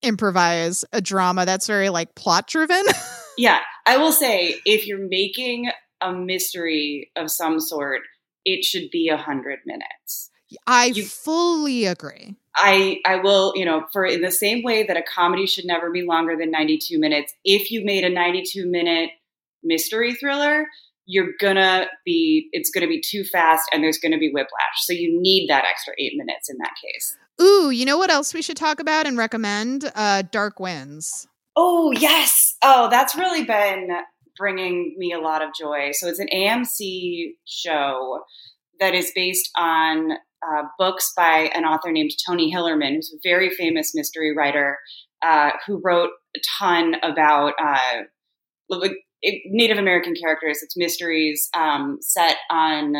[0.03, 2.85] improvise a drama that's very like plot driven.
[3.39, 5.71] Yeah, I will say if you're making
[6.03, 8.03] a mystery of some sort,
[8.45, 10.31] it should be a hundred minutes.
[10.67, 12.37] I You- fully agree.
[12.55, 15.91] I I will, you know, for in the same way that a comedy should never
[15.91, 19.09] be longer than 92 minutes, if you made a 92 minute
[19.63, 20.67] mystery thriller,
[21.13, 24.79] you're gonna be it's gonna be too fast and there's gonna be whiplash.
[24.79, 27.17] So you need that extra eight minutes in that case.
[27.41, 29.91] Ooh, you know what else we should talk about and recommend?
[29.95, 31.29] Uh Dark Winds.
[31.55, 32.57] Oh, yes.
[32.63, 33.89] Oh, that's really been
[34.39, 35.91] bringing me a lot of joy.
[35.93, 38.21] So it's an AMC show
[38.81, 43.51] that is based on uh, books by an author named Tony Hillerman, who's a very
[43.51, 44.79] famous mystery writer
[45.23, 48.03] uh, who wrote a ton about uh,
[48.71, 50.59] like, it- Native American characters.
[50.63, 52.95] It's mysteries um, set on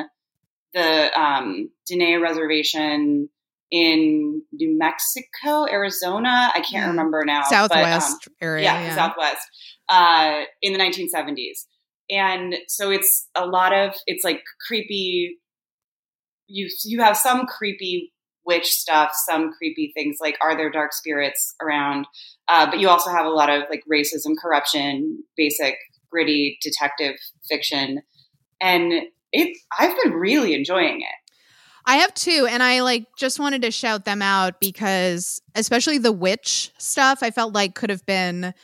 [0.75, 3.29] the um, Diné Reservation
[3.71, 6.51] in New Mexico, Arizona.
[6.55, 6.91] I can't Mm.
[6.91, 7.43] remember now.
[7.51, 8.65] but, um, Southwest area.
[8.65, 8.95] yeah, Yeah.
[8.95, 9.47] Southwest,
[9.89, 11.67] uh, in the 1970s.
[12.11, 15.39] And so it's a lot of it's like creepy.
[16.49, 18.13] You you have some creepy
[18.45, 22.07] witch stuff, some creepy things like are there dark spirits around?
[22.49, 25.77] Uh, but you also have a lot of like racism, corruption, basic
[26.13, 27.17] gritty detective
[27.49, 28.03] fiction,
[28.61, 28.93] and
[29.33, 31.33] it I've been really enjoying it.
[31.85, 36.13] I have two, and I like just wanted to shout them out because, especially the
[36.13, 38.55] witch stuff, I felt like could have been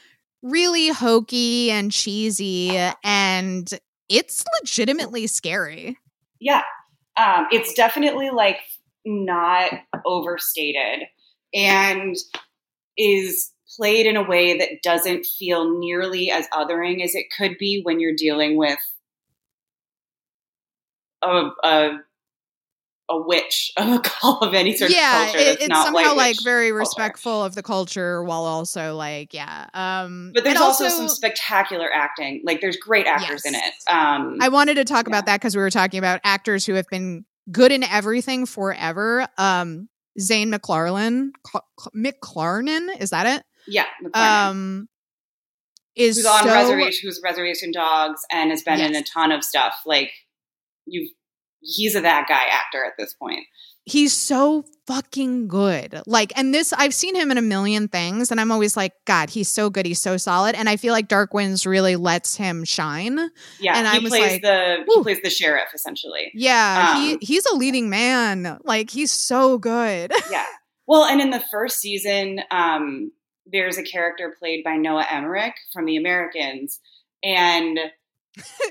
[0.43, 3.69] really hokey and cheesy, and
[4.09, 5.99] it's legitimately scary.
[6.41, 6.63] Yeah.
[7.17, 8.61] Um, it's definitely like
[9.05, 9.73] not
[10.07, 11.09] overstated
[11.53, 12.17] and
[12.97, 17.81] is played in a way that doesn't feel nearly as othering as it could be
[17.83, 18.79] when you're dealing with
[21.23, 21.99] a, a
[23.11, 25.45] a witch of a call of any sort yeah, of culture.
[25.45, 26.79] That's it's somehow like very culture.
[26.79, 29.66] respectful of the culture while also like yeah.
[29.75, 32.43] Um, But there's and also, some spectacular acting.
[32.45, 33.75] Like there's great actors in it.
[33.91, 35.11] Um, I wanted to talk Yeah.
[35.12, 39.27] about that because we were talking about actors who have been good in everything forever.
[39.39, 39.89] Um,
[40.21, 43.43] Zahn McClarlin, Cl- Cl- is that it?
[43.69, 44.49] Yeah, McClarnon.
[44.51, 44.89] Um,
[45.97, 49.43] is who's on so reservation, who's Reservation Dogs, and has been in a ton of
[49.43, 49.75] stuff.
[49.85, 50.11] Like
[50.87, 51.11] you,
[51.61, 53.45] he's a that guy actor at this point.
[53.85, 56.01] he's so fucking good.
[56.07, 59.29] Like, and this I've seen him in a million things, and I'm always like, God,
[59.31, 62.62] he's so good, he's so solid, and I feel like Dark Winds really lets him
[62.64, 63.19] shine.
[63.59, 64.99] Yeah, And he I was plays like, the whew.
[64.99, 66.31] he plays the sheriff essentially.
[66.33, 68.59] Yeah, Um, he he's a leading man.
[68.62, 70.12] Like, he's so good.
[70.31, 70.45] Yeah.
[70.87, 73.11] Well, and in the first season, um,
[73.51, 76.81] there's a character played by Noah Emmerich from The Americans,
[77.23, 77.79] and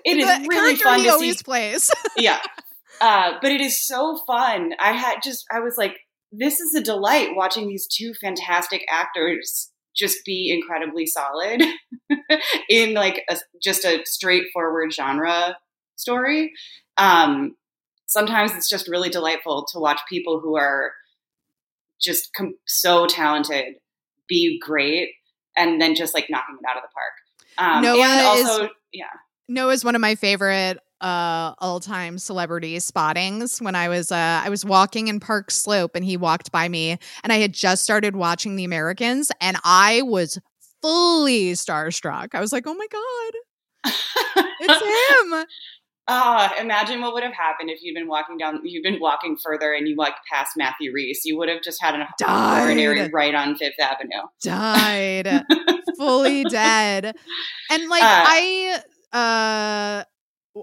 [0.05, 1.43] it is really fun he to always see.
[1.43, 1.91] plays.
[2.17, 2.39] Yeah,
[3.01, 4.71] uh, but it is so fun.
[4.79, 5.97] I had just I was like,
[6.31, 11.63] this is a delight watching these two fantastic actors just be incredibly solid
[12.69, 15.57] in like a, just a straightforward genre
[15.95, 16.53] story.
[16.97, 17.55] Um,
[18.05, 20.91] sometimes it's just really delightful to watch people who are
[21.99, 23.75] just com- so talented
[24.27, 25.09] be great
[25.55, 27.75] and then just like knocking it out of the park.
[27.75, 29.05] Um, Noah and is- also, yeah,
[29.47, 34.65] Noah's one of my favorite uh all-time celebrity spottings when I was uh I was
[34.65, 38.55] walking in Park Slope and he walked by me and I had just started watching
[38.55, 40.39] The Americans and I was
[40.81, 42.29] fully starstruck.
[42.33, 43.93] I was like, "Oh my god,
[44.59, 45.45] it's him."
[46.09, 49.73] Ah, imagine what would have happened if you'd been walking down, you've been walking further
[49.73, 51.21] and you walked past Matthew Rhys.
[51.25, 52.59] You would have just had an Died.
[52.63, 54.21] coronary right on Fifth Avenue.
[54.41, 55.43] Died.
[55.97, 57.15] fully dead.
[57.69, 58.81] And like Uh, I
[59.13, 60.03] uh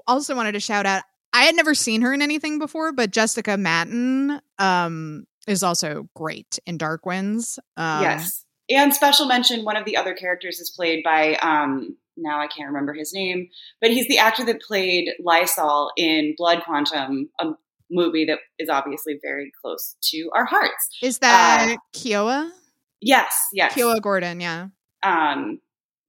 [0.07, 3.57] also wanted to shout out I had never seen her in anything before, but Jessica
[3.57, 7.59] Matten um is also great in Dark Winds.
[7.77, 8.45] Um, yes.
[8.71, 12.69] And special mention, one of the other characters is played by, um, now I can't
[12.69, 13.49] remember his name,
[13.81, 17.51] but he's the actor that played Lysol in Blood Quantum, a
[17.91, 20.89] movie that is obviously very close to our hearts.
[21.03, 22.53] Is that Kiowa?
[23.01, 23.75] Yes, yes.
[23.75, 24.69] Kiowa Gordon, yeah.
[25.03, 25.61] um,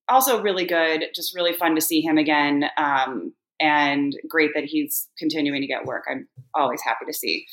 [0.08, 1.06] also really good.
[1.16, 2.66] Just really fun to see him again.
[2.78, 6.04] Um, and great that he's continuing to get work.
[6.10, 7.46] I'm always happy to see.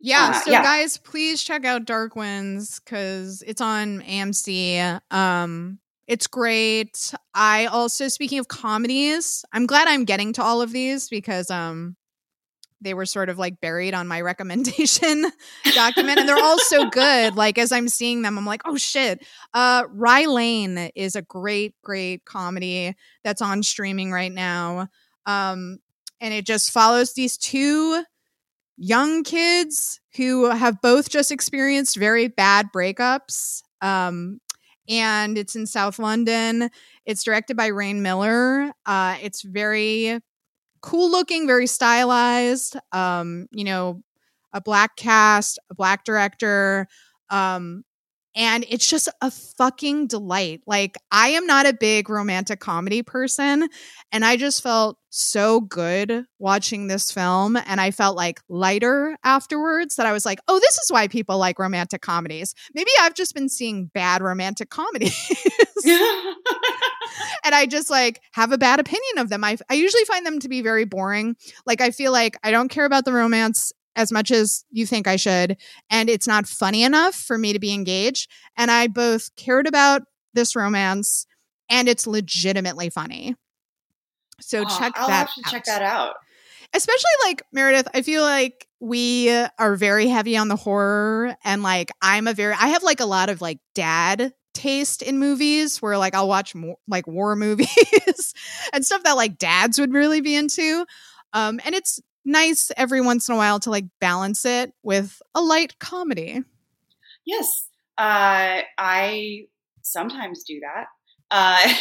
[0.00, 0.62] Yeah, Uh, so yeah.
[0.62, 5.00] guys, please check out Dark Winds cuz it's on AMC.
[5.10, 5.78] Um
[6.08, 7.14] it's great.
[7.34, 11.96] I also speaking of comedies, I'm glad I'm getting to all of these because um
[12.80, 15.30] they were sort of like buried on my recommendation
[15.74, 17.36] document and they're all so good.
[17.36, 21.74] Like as I'm seeing them, I'm like, "Oh shit." Uh Rye Lane is a great
[21.84, 24.88] great comedy that's on streaming right now.
[25.26, 25.78] Um
[26.20, 28.02] and it just follows these two
[28.78, 33.62] young kids who have both just experienced very bad breakups.
[33.80, 34.40] Um,
[34.88, 36.70] and it's in South London.
[37.06, 38.72] It's directed by Raine Miller.
[38.86, 40.20] Uh, it's very
[40.82, 42.76] cool looking, very stylized.
[42.92, 44.02] Um, you know,
[44.52, 46.86] a black cast, a black director.
[47.30, 47.84] Um,
[48.38, 50.62] and it's just a fucking delight.
[50.64, 53.68] Like, I am not a big romantic comedy person,
[54.12, 57.56] and I just felt so good watching this film.
[57.56, 61.38] And I felt like lighter afterwards that I was like, oh, this is why people
[61.38, 62.54] like romantic comedies.
[62.74, 65.18] Maybe I've just been seeing bad romantic comedies.
[65.84, 69.42] and I just like have a bad opinion of them.
[69.42, 71.36] I, I usually find them to be very boring.
[71.66, 75.06] Like, I feel like I don't care about the romance as much as you think
[75.06, 75.58] I should.
[75.90, 78.30] And it's not funny enough for me to be engaged.
[78.56, 80.02] And I both cared about
[80.34, 81.26] this romance
[81.68, 83.34] and it's legitimately funny.
[84.40, 85.52] So Oh, check I'll that have to out.
[85.52, 86.14] check that out.
[86.74, 91.90] Especially like Meredith, I feel like we are very heavy on the horror and like
[92.00, 95.98] I'm a very I have like a lot of like dad taste in movies where
[95.98, 98.34] like I'll watch more like war movies
[98.72, 100.84] and stuff that like dads would really be into.
[101.32, 105.40] Um and it's nice every once in a while to like balance it with a
[105.40, 106.44] light comedy.
[107.24, 109.46] Yes, uh, I
[109.82, 110.86] sometimes do that.
[111.30, 111.74] Uh,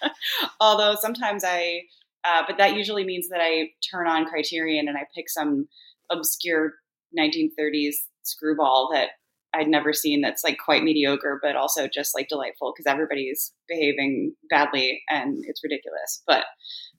[0.60, 1.82] although sometimes I,
[2.24, 5.68] uh, but that usually means that I turn on Criterion and I pick some
[6.10, 6.74] obscure
[7.18, 9.10] 1930s screwball that
[9.54, 14.34] I'd never seen that's like quite mediocre, but also just like delightful because everybody's behaving
[14.50, 16.22] badly and it's ridiculous.
[16.26, 16.44] But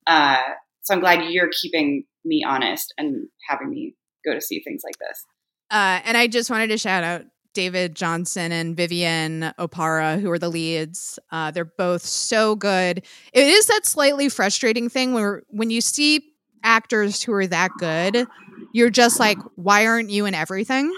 [0.07, 0.41] uh,
[0.87, 3.93] so I'm glad you're keeping me honest and having me
[4.25, 5.25] go to see things like this.
[5.69, 10.39] Uh, and I just wanted to shout out David Jonsson and Vivian Oparah, who are
[10.39, 11.19] the leads.
[11.29, 12.99] Uh, they're both so good.
[13.33, 16.23] It is that slightly frustrating thing where when you see
[16.63, 18.25] actors who are that good,
[18.71, 20.89] you're just like, why aren't you in everything?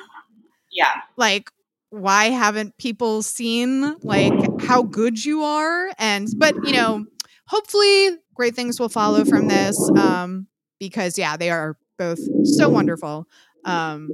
[0.72, 1.02] Yeah.
[1.18, 1.50] Like,
[1.90, 5.90] why haven't people seen like how good you are?
[5.98, 7.06] And but you know,
[7.50, 9.78] hopefully great things will follow from this.
[9.98, 10.48] Um,
[10.80, 13.28] because yeah, they are both so wonderful.
[13.66, 14.10] Um,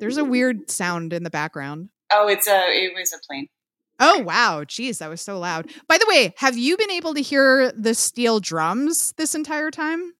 [0.00, 1.90] there's a weird sound in the background.
[2.12, 3.48] Oh, it's a it was a plane.
[4.00, 5.70] Oh wow, jeez, that was so loud.
[5.86, 10.14] By the way, have you been able to hear the steel drums this entire time?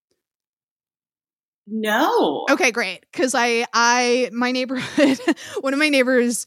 [1.67, 2.45] No.
[2.51, 3.11] Okay, great.
[3.13, 5.19] Cuz I I my neighborhood
[5.61, 6.47] one of my neighbors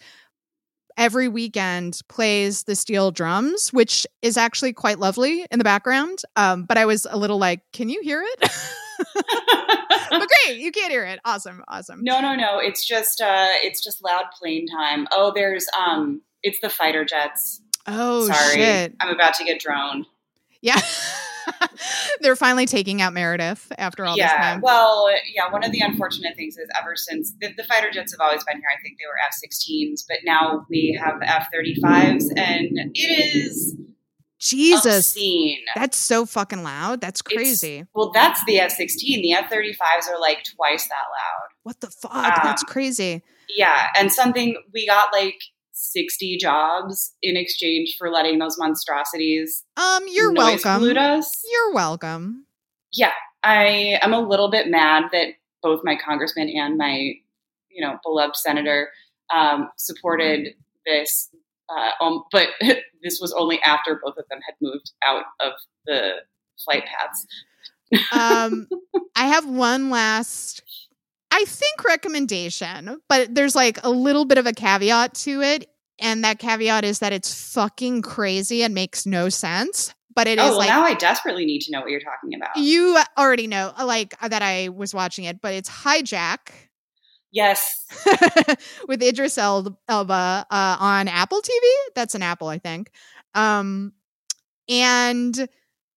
[0.97, 6.19] every weekend plays the steel drums, which is actually quite lovely in the background.
[6.35, 8.39] Um, but I was a little like, can you hear it?
[10.09, 11.19] but great, you can't hear it.
[11.25, 12.03] Awesome, awesome.
[12.03, 12.59] No, no, no.
[12.59, 15.07] It's just uh it's just loud plane time.
[15.11, 17.61] Oh, there's um it's the fighter jets.
[17.87, 18.55] Oh Sorry.
[18.55, 18.95] shit.
[18.99, 20.05] I'm about to get droned.
[20.61, 20.79] Yeah.
[22.21, 24.37] They're finally taking out Meredith after all this yeah.
[24.37, 24.61] time.
[24.61, 28.19] Well, yeah, one of the unfortunate things is ever since the, the fighter jets have
[28.21, 31.47] always been here, I think they were F 16s, but now we have the F
[31.53, 33.75] 35s, and it is
[34.39, 35.09] Jesus.
[35.09, 35.59] obscene.
[35.75, 37.01] That's so fucking loud.
[37.01, 37.85] That's It's- crazy.
[37.93, 39.21] well, that's the F 16.
[39.21, 41.49] The F 35s are like twice that loud.
[41.63, 42.11] what the fuck?
[42.43, 43.23] That's um, crazy.
[43.49, 45.39] Yeah, and something we got like
[45.75, 50.97] 60 jobs in exchange for letting those monstrosities Um, you're welcome.
[50.97, 51.43] us.
[51.51, 52.45] You're welcome.
[52.93, 53.11] Yeah,
[53.43, 57.13] I am a little bit mad that both my congressman and my,
[57.69, 58.89] you know, beloved senator
[59.35, 60.53] um, supported
[60.85, 61.29] this.
[61.69, 62.47] Uh, um, but
[63.03, 65.53] this was only after both of them had moved out of
[65.85, 66.11] the
[66.63, 67.27] flight paths.
[68.11, 68.67] Um,
[69.15, 70.63] I have one last,
[71.35, 75.69] I think, recommendation, but there's like a little bit of a caveat to it.
[75.99, 79.93] And that caveat is that it's fucking crazy and makes no sense.
[80.15, 82.33] But it is oh, well, like now I desperately need to know what you're talking
[82.35, 82.55] about.
[82.55, 86.51] you already know, like that I was watching it, but it's Hijack.
[87.33, 87.85] yes.
[88.87, 91.69] with Idris El- Elba uh, on Apple TV.
[91.95, 92.91] That's an Apple, I think.
[93.33, 93.91] Um,
[94.69, 95.49] and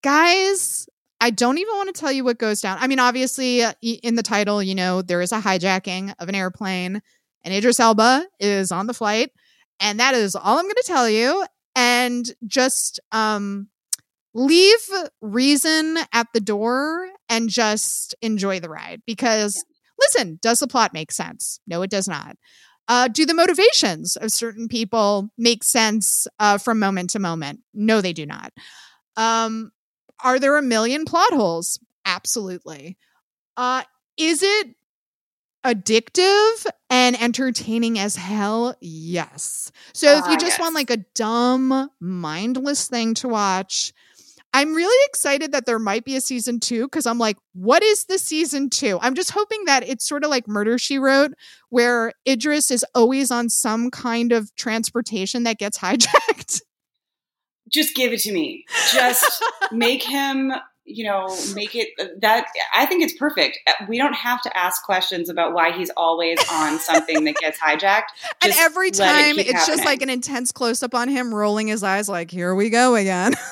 [0.03, 0.89] guys,
[1.21, 2.77] I don't even want to tell you what goes down.
[2.79, 7.01] I mean, obviously, in the title, you know, there is a hijacking of an airplane,
[7.43, 9.31] and Idris Elba is on the flight,
[9.79, 11.45] and that is all I'm going to tell you.
[11.75, 13.67] And just um,
[14.33, 14.89] leave
[15.21, 19.63] reason at the door and just enjoy the ride because
[19.99, 21.59] listen, does the plot make sense?
[21.67, 22.35] No, it does not.
[22.87, 27.59] Uh, do the motivations of certain people make sense uh, from moment to moment?
[27.73, 28.51] No, they do not.
[29.15, 29.71] Um,
[30.23, 31.79] are there a million plot holes?
[32.05, 32.97] Absolutely.
[33.57, 33.83] Uh,
[34.17, 34.69] is it
[35.65, 38.75] addictive and entertaining as hell?
[38.81, 39.71] Yes.
[39.93, 43.93] So if Ah, you just want like a dumb, mindless thing to watch,
[44.53, 48.05] I'm really excited that there might be a season two because I'm like, what is
[48.05, 48.97] the season two?
[49.01, 51.33] I'm just hoping that it's sort of like Murder She Wrote,
[51.69, 56.61] where Idris is always on some kind of transportation that gets hijacked.
[57.69, 58.65] Just give it to me.
[58.93, 60.51] Just make him,
[60.85, 61.89] you know, make it
[62.21, 63.59] that I think it's perfect.
[63.87, 68.07] We don't have to ask questions about why he's always on something that gets hijacked.
[68.43, 71.67] and every it time keep it's just like an intense close up on him rolling
[71.67, 73.33] his eyes, like, here we go again.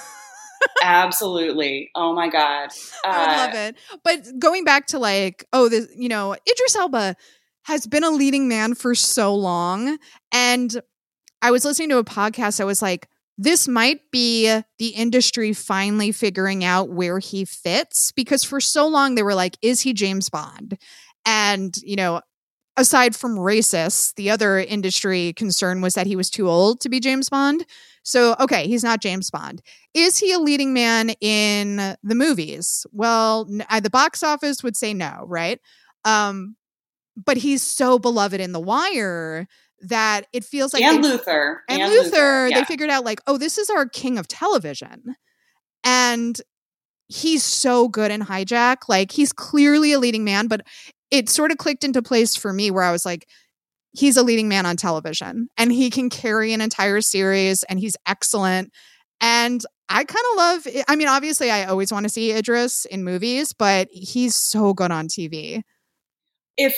[0.84, 1.92] Absolutely.
[1.96, 2.70] Oh my God.
[3.06, 3.76] I Uh, love it.
[4.04, 7.16] But going back to like, oh, this, you know, Idris Elba
[7.64, 9.98] has been a leading man for so long.
[10.32, 10.82] And
[11.42, 12.60] I was listening to a podcast.
[12.62, 13.08] I was like,
[13.38, 19.16] this might be the industry finally figuring out where he fits because for so long
[19.16, 20.78] they were like, is he James Bond?
[21.26, 22.22] And, you know,
[22.78, 27.00] aside from racists, the other industry concern was that he was too old to be
[27.00, 27.66] James Bond.
[28.04, 29.62] So, okay, he's not James Bond.
[29.94, 32.86] Is he a leading man in the movies?
[32.92, 35.60] Well, the box office would say no, right?
[36.06, 36.56] Um,
[37.26, 39.48] but he's so beloved in The Wire
[39.82, 41.64] that it feels like and they- Luther.
[41.70, 42.60] and, Luther, yeah.
[42.60, 45.16] they figured out like, oh, this is our king of television.
[45.84, 46.40] And
[47.08, 48.78] he's so good in hijack.
[48.90, 50.62] Like he's clearly a leading man, but
[51.12, 53.28] it sort of clicked into place for me where I was like,
[53.94, 57.96] he's a leading man on television and he can carry an entire series and he's
[58.06, 58.72] excellent.
[59.22, 62.86] And I kind of love eh, I mean, obviously I always want to see Idris
[62.86, 65.62] in movies, but he's so good on TV.
[66.58, 66.76] if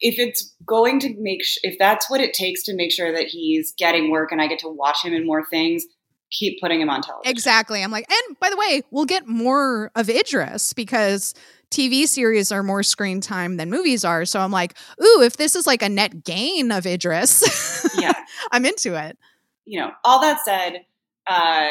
[0.00, 3.24] if it's going to make sh- if that's what it takes to make sure that
[3.24, 5.84] he's getting work and I get to watch him in more things,
[6.30, 7.30] keep putting him on television.
[7.30, 7.82] Exactly.
[7.82, 11.34] I'm like, and by the way, we'll get more of Idris because
[11.70, 14.24] TV series are more screen time than movies are.
[14.24, 18.12] So I'm like, ooh, if this is like a net gain of Idris, Yeah.
[18.52, 19.18] I'm into it.
[19.64, 20.84] You know, all that said,
[21.26, 21.68] uh,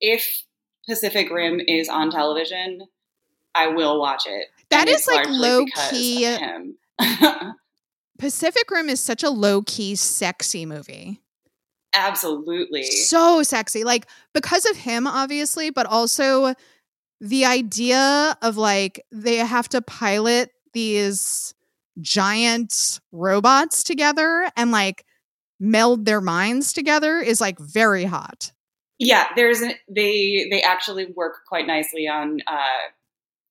[0.00, 0.42] if
[0.88, 2.82] Pacific Rim is on television,
[3.54, 4.46] I will watch it.
[4.70, 6.24] That And is like low key.
[8.18, 11.20] Pacific Rim is such a low key, sexy movie.
[11.94, 12.84] Absolutely.
[12.84, 13.84] So sexy.
[13.84, 16.54] Like because of him, obviously, but also
[17.20, 21.54] the idea of like they have to pilot these
[22.00, 25.04] giant robots together and like
[25.58, 28.52] meld their minds together is like very hot.
[28.98, 32.90] Yeah, there's an, they they actually work quite nicely on uh,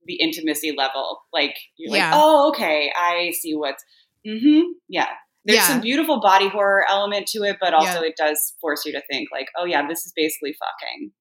[0.09, 1.21] the intimacy level.
[1.31, 2.11] Like you're Yeah.
[2.11, 3.81] like, oh, okay, I see what's.
[4.27, 4.61] Mm-hmm.
[4.89, 5.07] Yeah,
[5.45, 5.67] there's Yeah.
[5.67, 9.29] some beautiful body horror element to it, but also it does force you to think
[9.31, 11.11] like, oh yeah, this is basically fucking.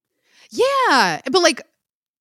[0.51, 1.63] Yeah, but like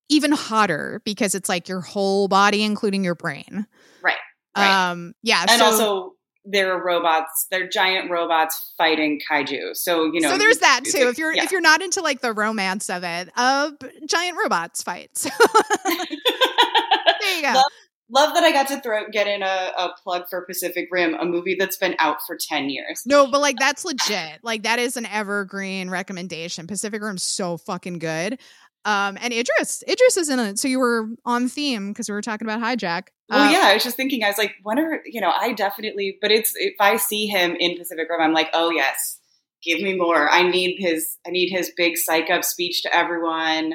[0.08, 3.66] even hotter because it's like your whole body including your brain.
[4.02, 4.16] Right,
[4.56, 4.90] right.
[4.90, 6.12] Um yeah, and so also
[6.50, 7.46] there are robots.
[7.50, 9.74] They're giant robots fighting kaiju.
[9.76, 10.30] So you know.
[10.30, 10.98] so there's that too.
[10.98, 11.44] like- if you're yeah.
[11.44, 13.70] if you're not into like the romance of it, uh
[14.06, 15.22] giant robots fights.
[15.84, 17.52] there you go.
[17.54, 17.64] Love-
[18.10, 21.26] Love that I got to throw get in a, a plug for Pacific Rim, a
[21.26, 23.02] movie that's been out for ten years.
[23.04, 24.38] No, but like that's legit.
[24.42, 26.66] Like that is an evergreen recommendation.
[26.66, 28.38] Pacific Rim's so fucking good.
[28.84, 30.58] Um, and Idris, Idris is in it.
[30.58, 33.08] So you were on theme because we were talking about hijack.
[33.28, 35.52] Well, Um, yeah, I was just thinking, I was like, when are you know, I
[35.52, 39.18] definitely, but it's if I see him in Pacific Rim, I'm like, oh yes,
[39.62, 40.30] give me more.
[40.30, 43.74] I need his, I need his big psych up speech to everyone.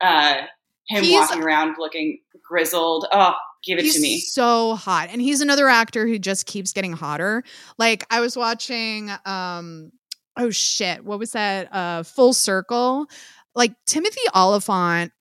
[0.00, 0.42] Uh,
[0.88, 3.06] him walking around looking grizzled.
[3.12, 4.18] Oh, give it to me.
[4.18, 7.44] so hot, and he's another actor who just keeps getting hotter.
[7.78, 9.92] Like I was watching, um,
[10.36, 11.72] oh shit, what was that?
[11.72, 13.06] Uh, Full Circle.
[13.54, 15.12] Like Timothy Olyphant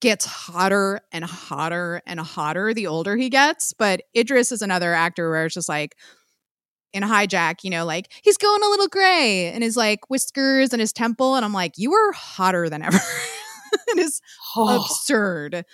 [0.00, 5.30] gets hotter and hotter and hotter the older he gets, but Idris is another actor
[5.30, 5.96] where it's just like
[6.92, 10.80] in hijack, you know, like he's going a little gray and his like whiskers and
[10.80, 12.98] his temple, and I'm like, you are hotter than ever.
[13.88, 14.20] it is
[14.56, 15.64] Oh, absurd.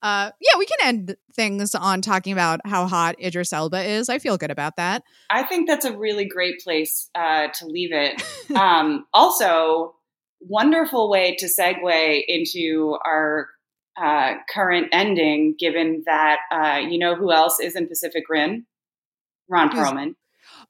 [0.00, 4.08] Uh, yeah, we can end things on talking about how hot Idris Elba is.
[4.08, 5.02] I feel good about that.
[5.28, 8.22] I think that's a really great place uh, to leave it.
[8.56, 9.96] um, also,
[10.40, 13.48] wonderful way to segue into our
[14.00, 18.66] uh, current ending, given that uh, you know who else is in Pacific Rim?
[19.48, 20.14] Ron Perlman.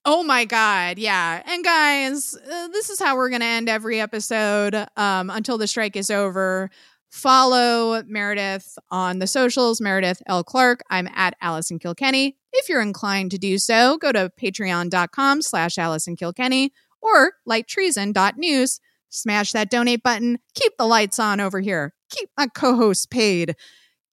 [0.05, 1.43] Oh my god, yeah.
[1.45, 5.67] And guys, uh, this is how we're going to end every episode um, until the
[5.67, 6.71] strike is over.
[7.11, 10.45] Follow Meredith on the socials, Meredith L.
[10.45, 10.83] Clark.
[10.91, 12.37] I'm at Allison Kilkenny.
[12.53, 18.81] If you're inclined to do so, go to patreon.com slash Allison Kilkenny or lighttreason.news.
[19.11, 20.39] Smash that donate button.
[20.55, 21.95] Keep the lights on over here.
[22.11, 23.57] Keep my co-hosts paid.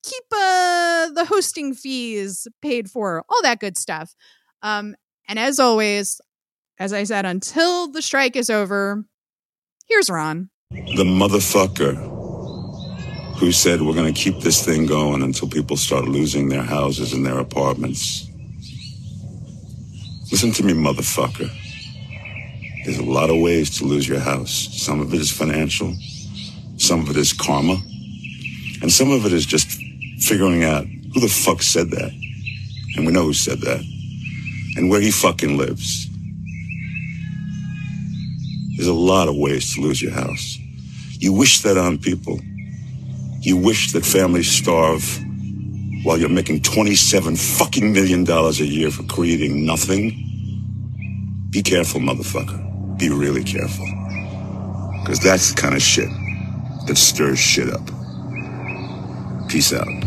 [0.03, 3.23] Keep uh, the hosting fees paid for.
[3.29, 4.15] All that good stuff.
[4.61, 4.95] Um,
[5.27, 6.21] and as always,
[6.79, 9.03] as I said, until the strike is over,
[9.87, 10.49] here's Ron.
[10.71, 11.95] the motherfucker
[13.37, 17.11] who said we're going to keep this thing going until people start losing their houses
[17.11, 18.29] and their apartments.
[20.31, 21.49] Listen to me, motherfucker.
[22.85, 24.69] There's a lot of ways to lose your house.
[24.71, 25.95] Some of it is financial,
[26.77, 27.77] some of it is karma,
[28.83, 29.67] and some of it is just
[30.19, 32.11] figuring out who the fuck said that.
[32.95, 33.83] And we know who said that,
[34.77, 36.07] and where he fucking lives.
[38.75, 40.59] There's a lot of ways to lose your house.
[41.13, 42.39] You wish that on people.
[43.41, 45.03] You wish that families starve
[46.03, 50.21] while you're making 27 fucking million dollars a year for creating nothing.
[51.49, 52.64] Be careful, motherfucker.
[52.97, 53.85] Be really careful.
[55.01, 56.09] Because that's the kind of shit
[56.87, 57.85] that stirs shit up.
[59.49, 60.04] Peace out.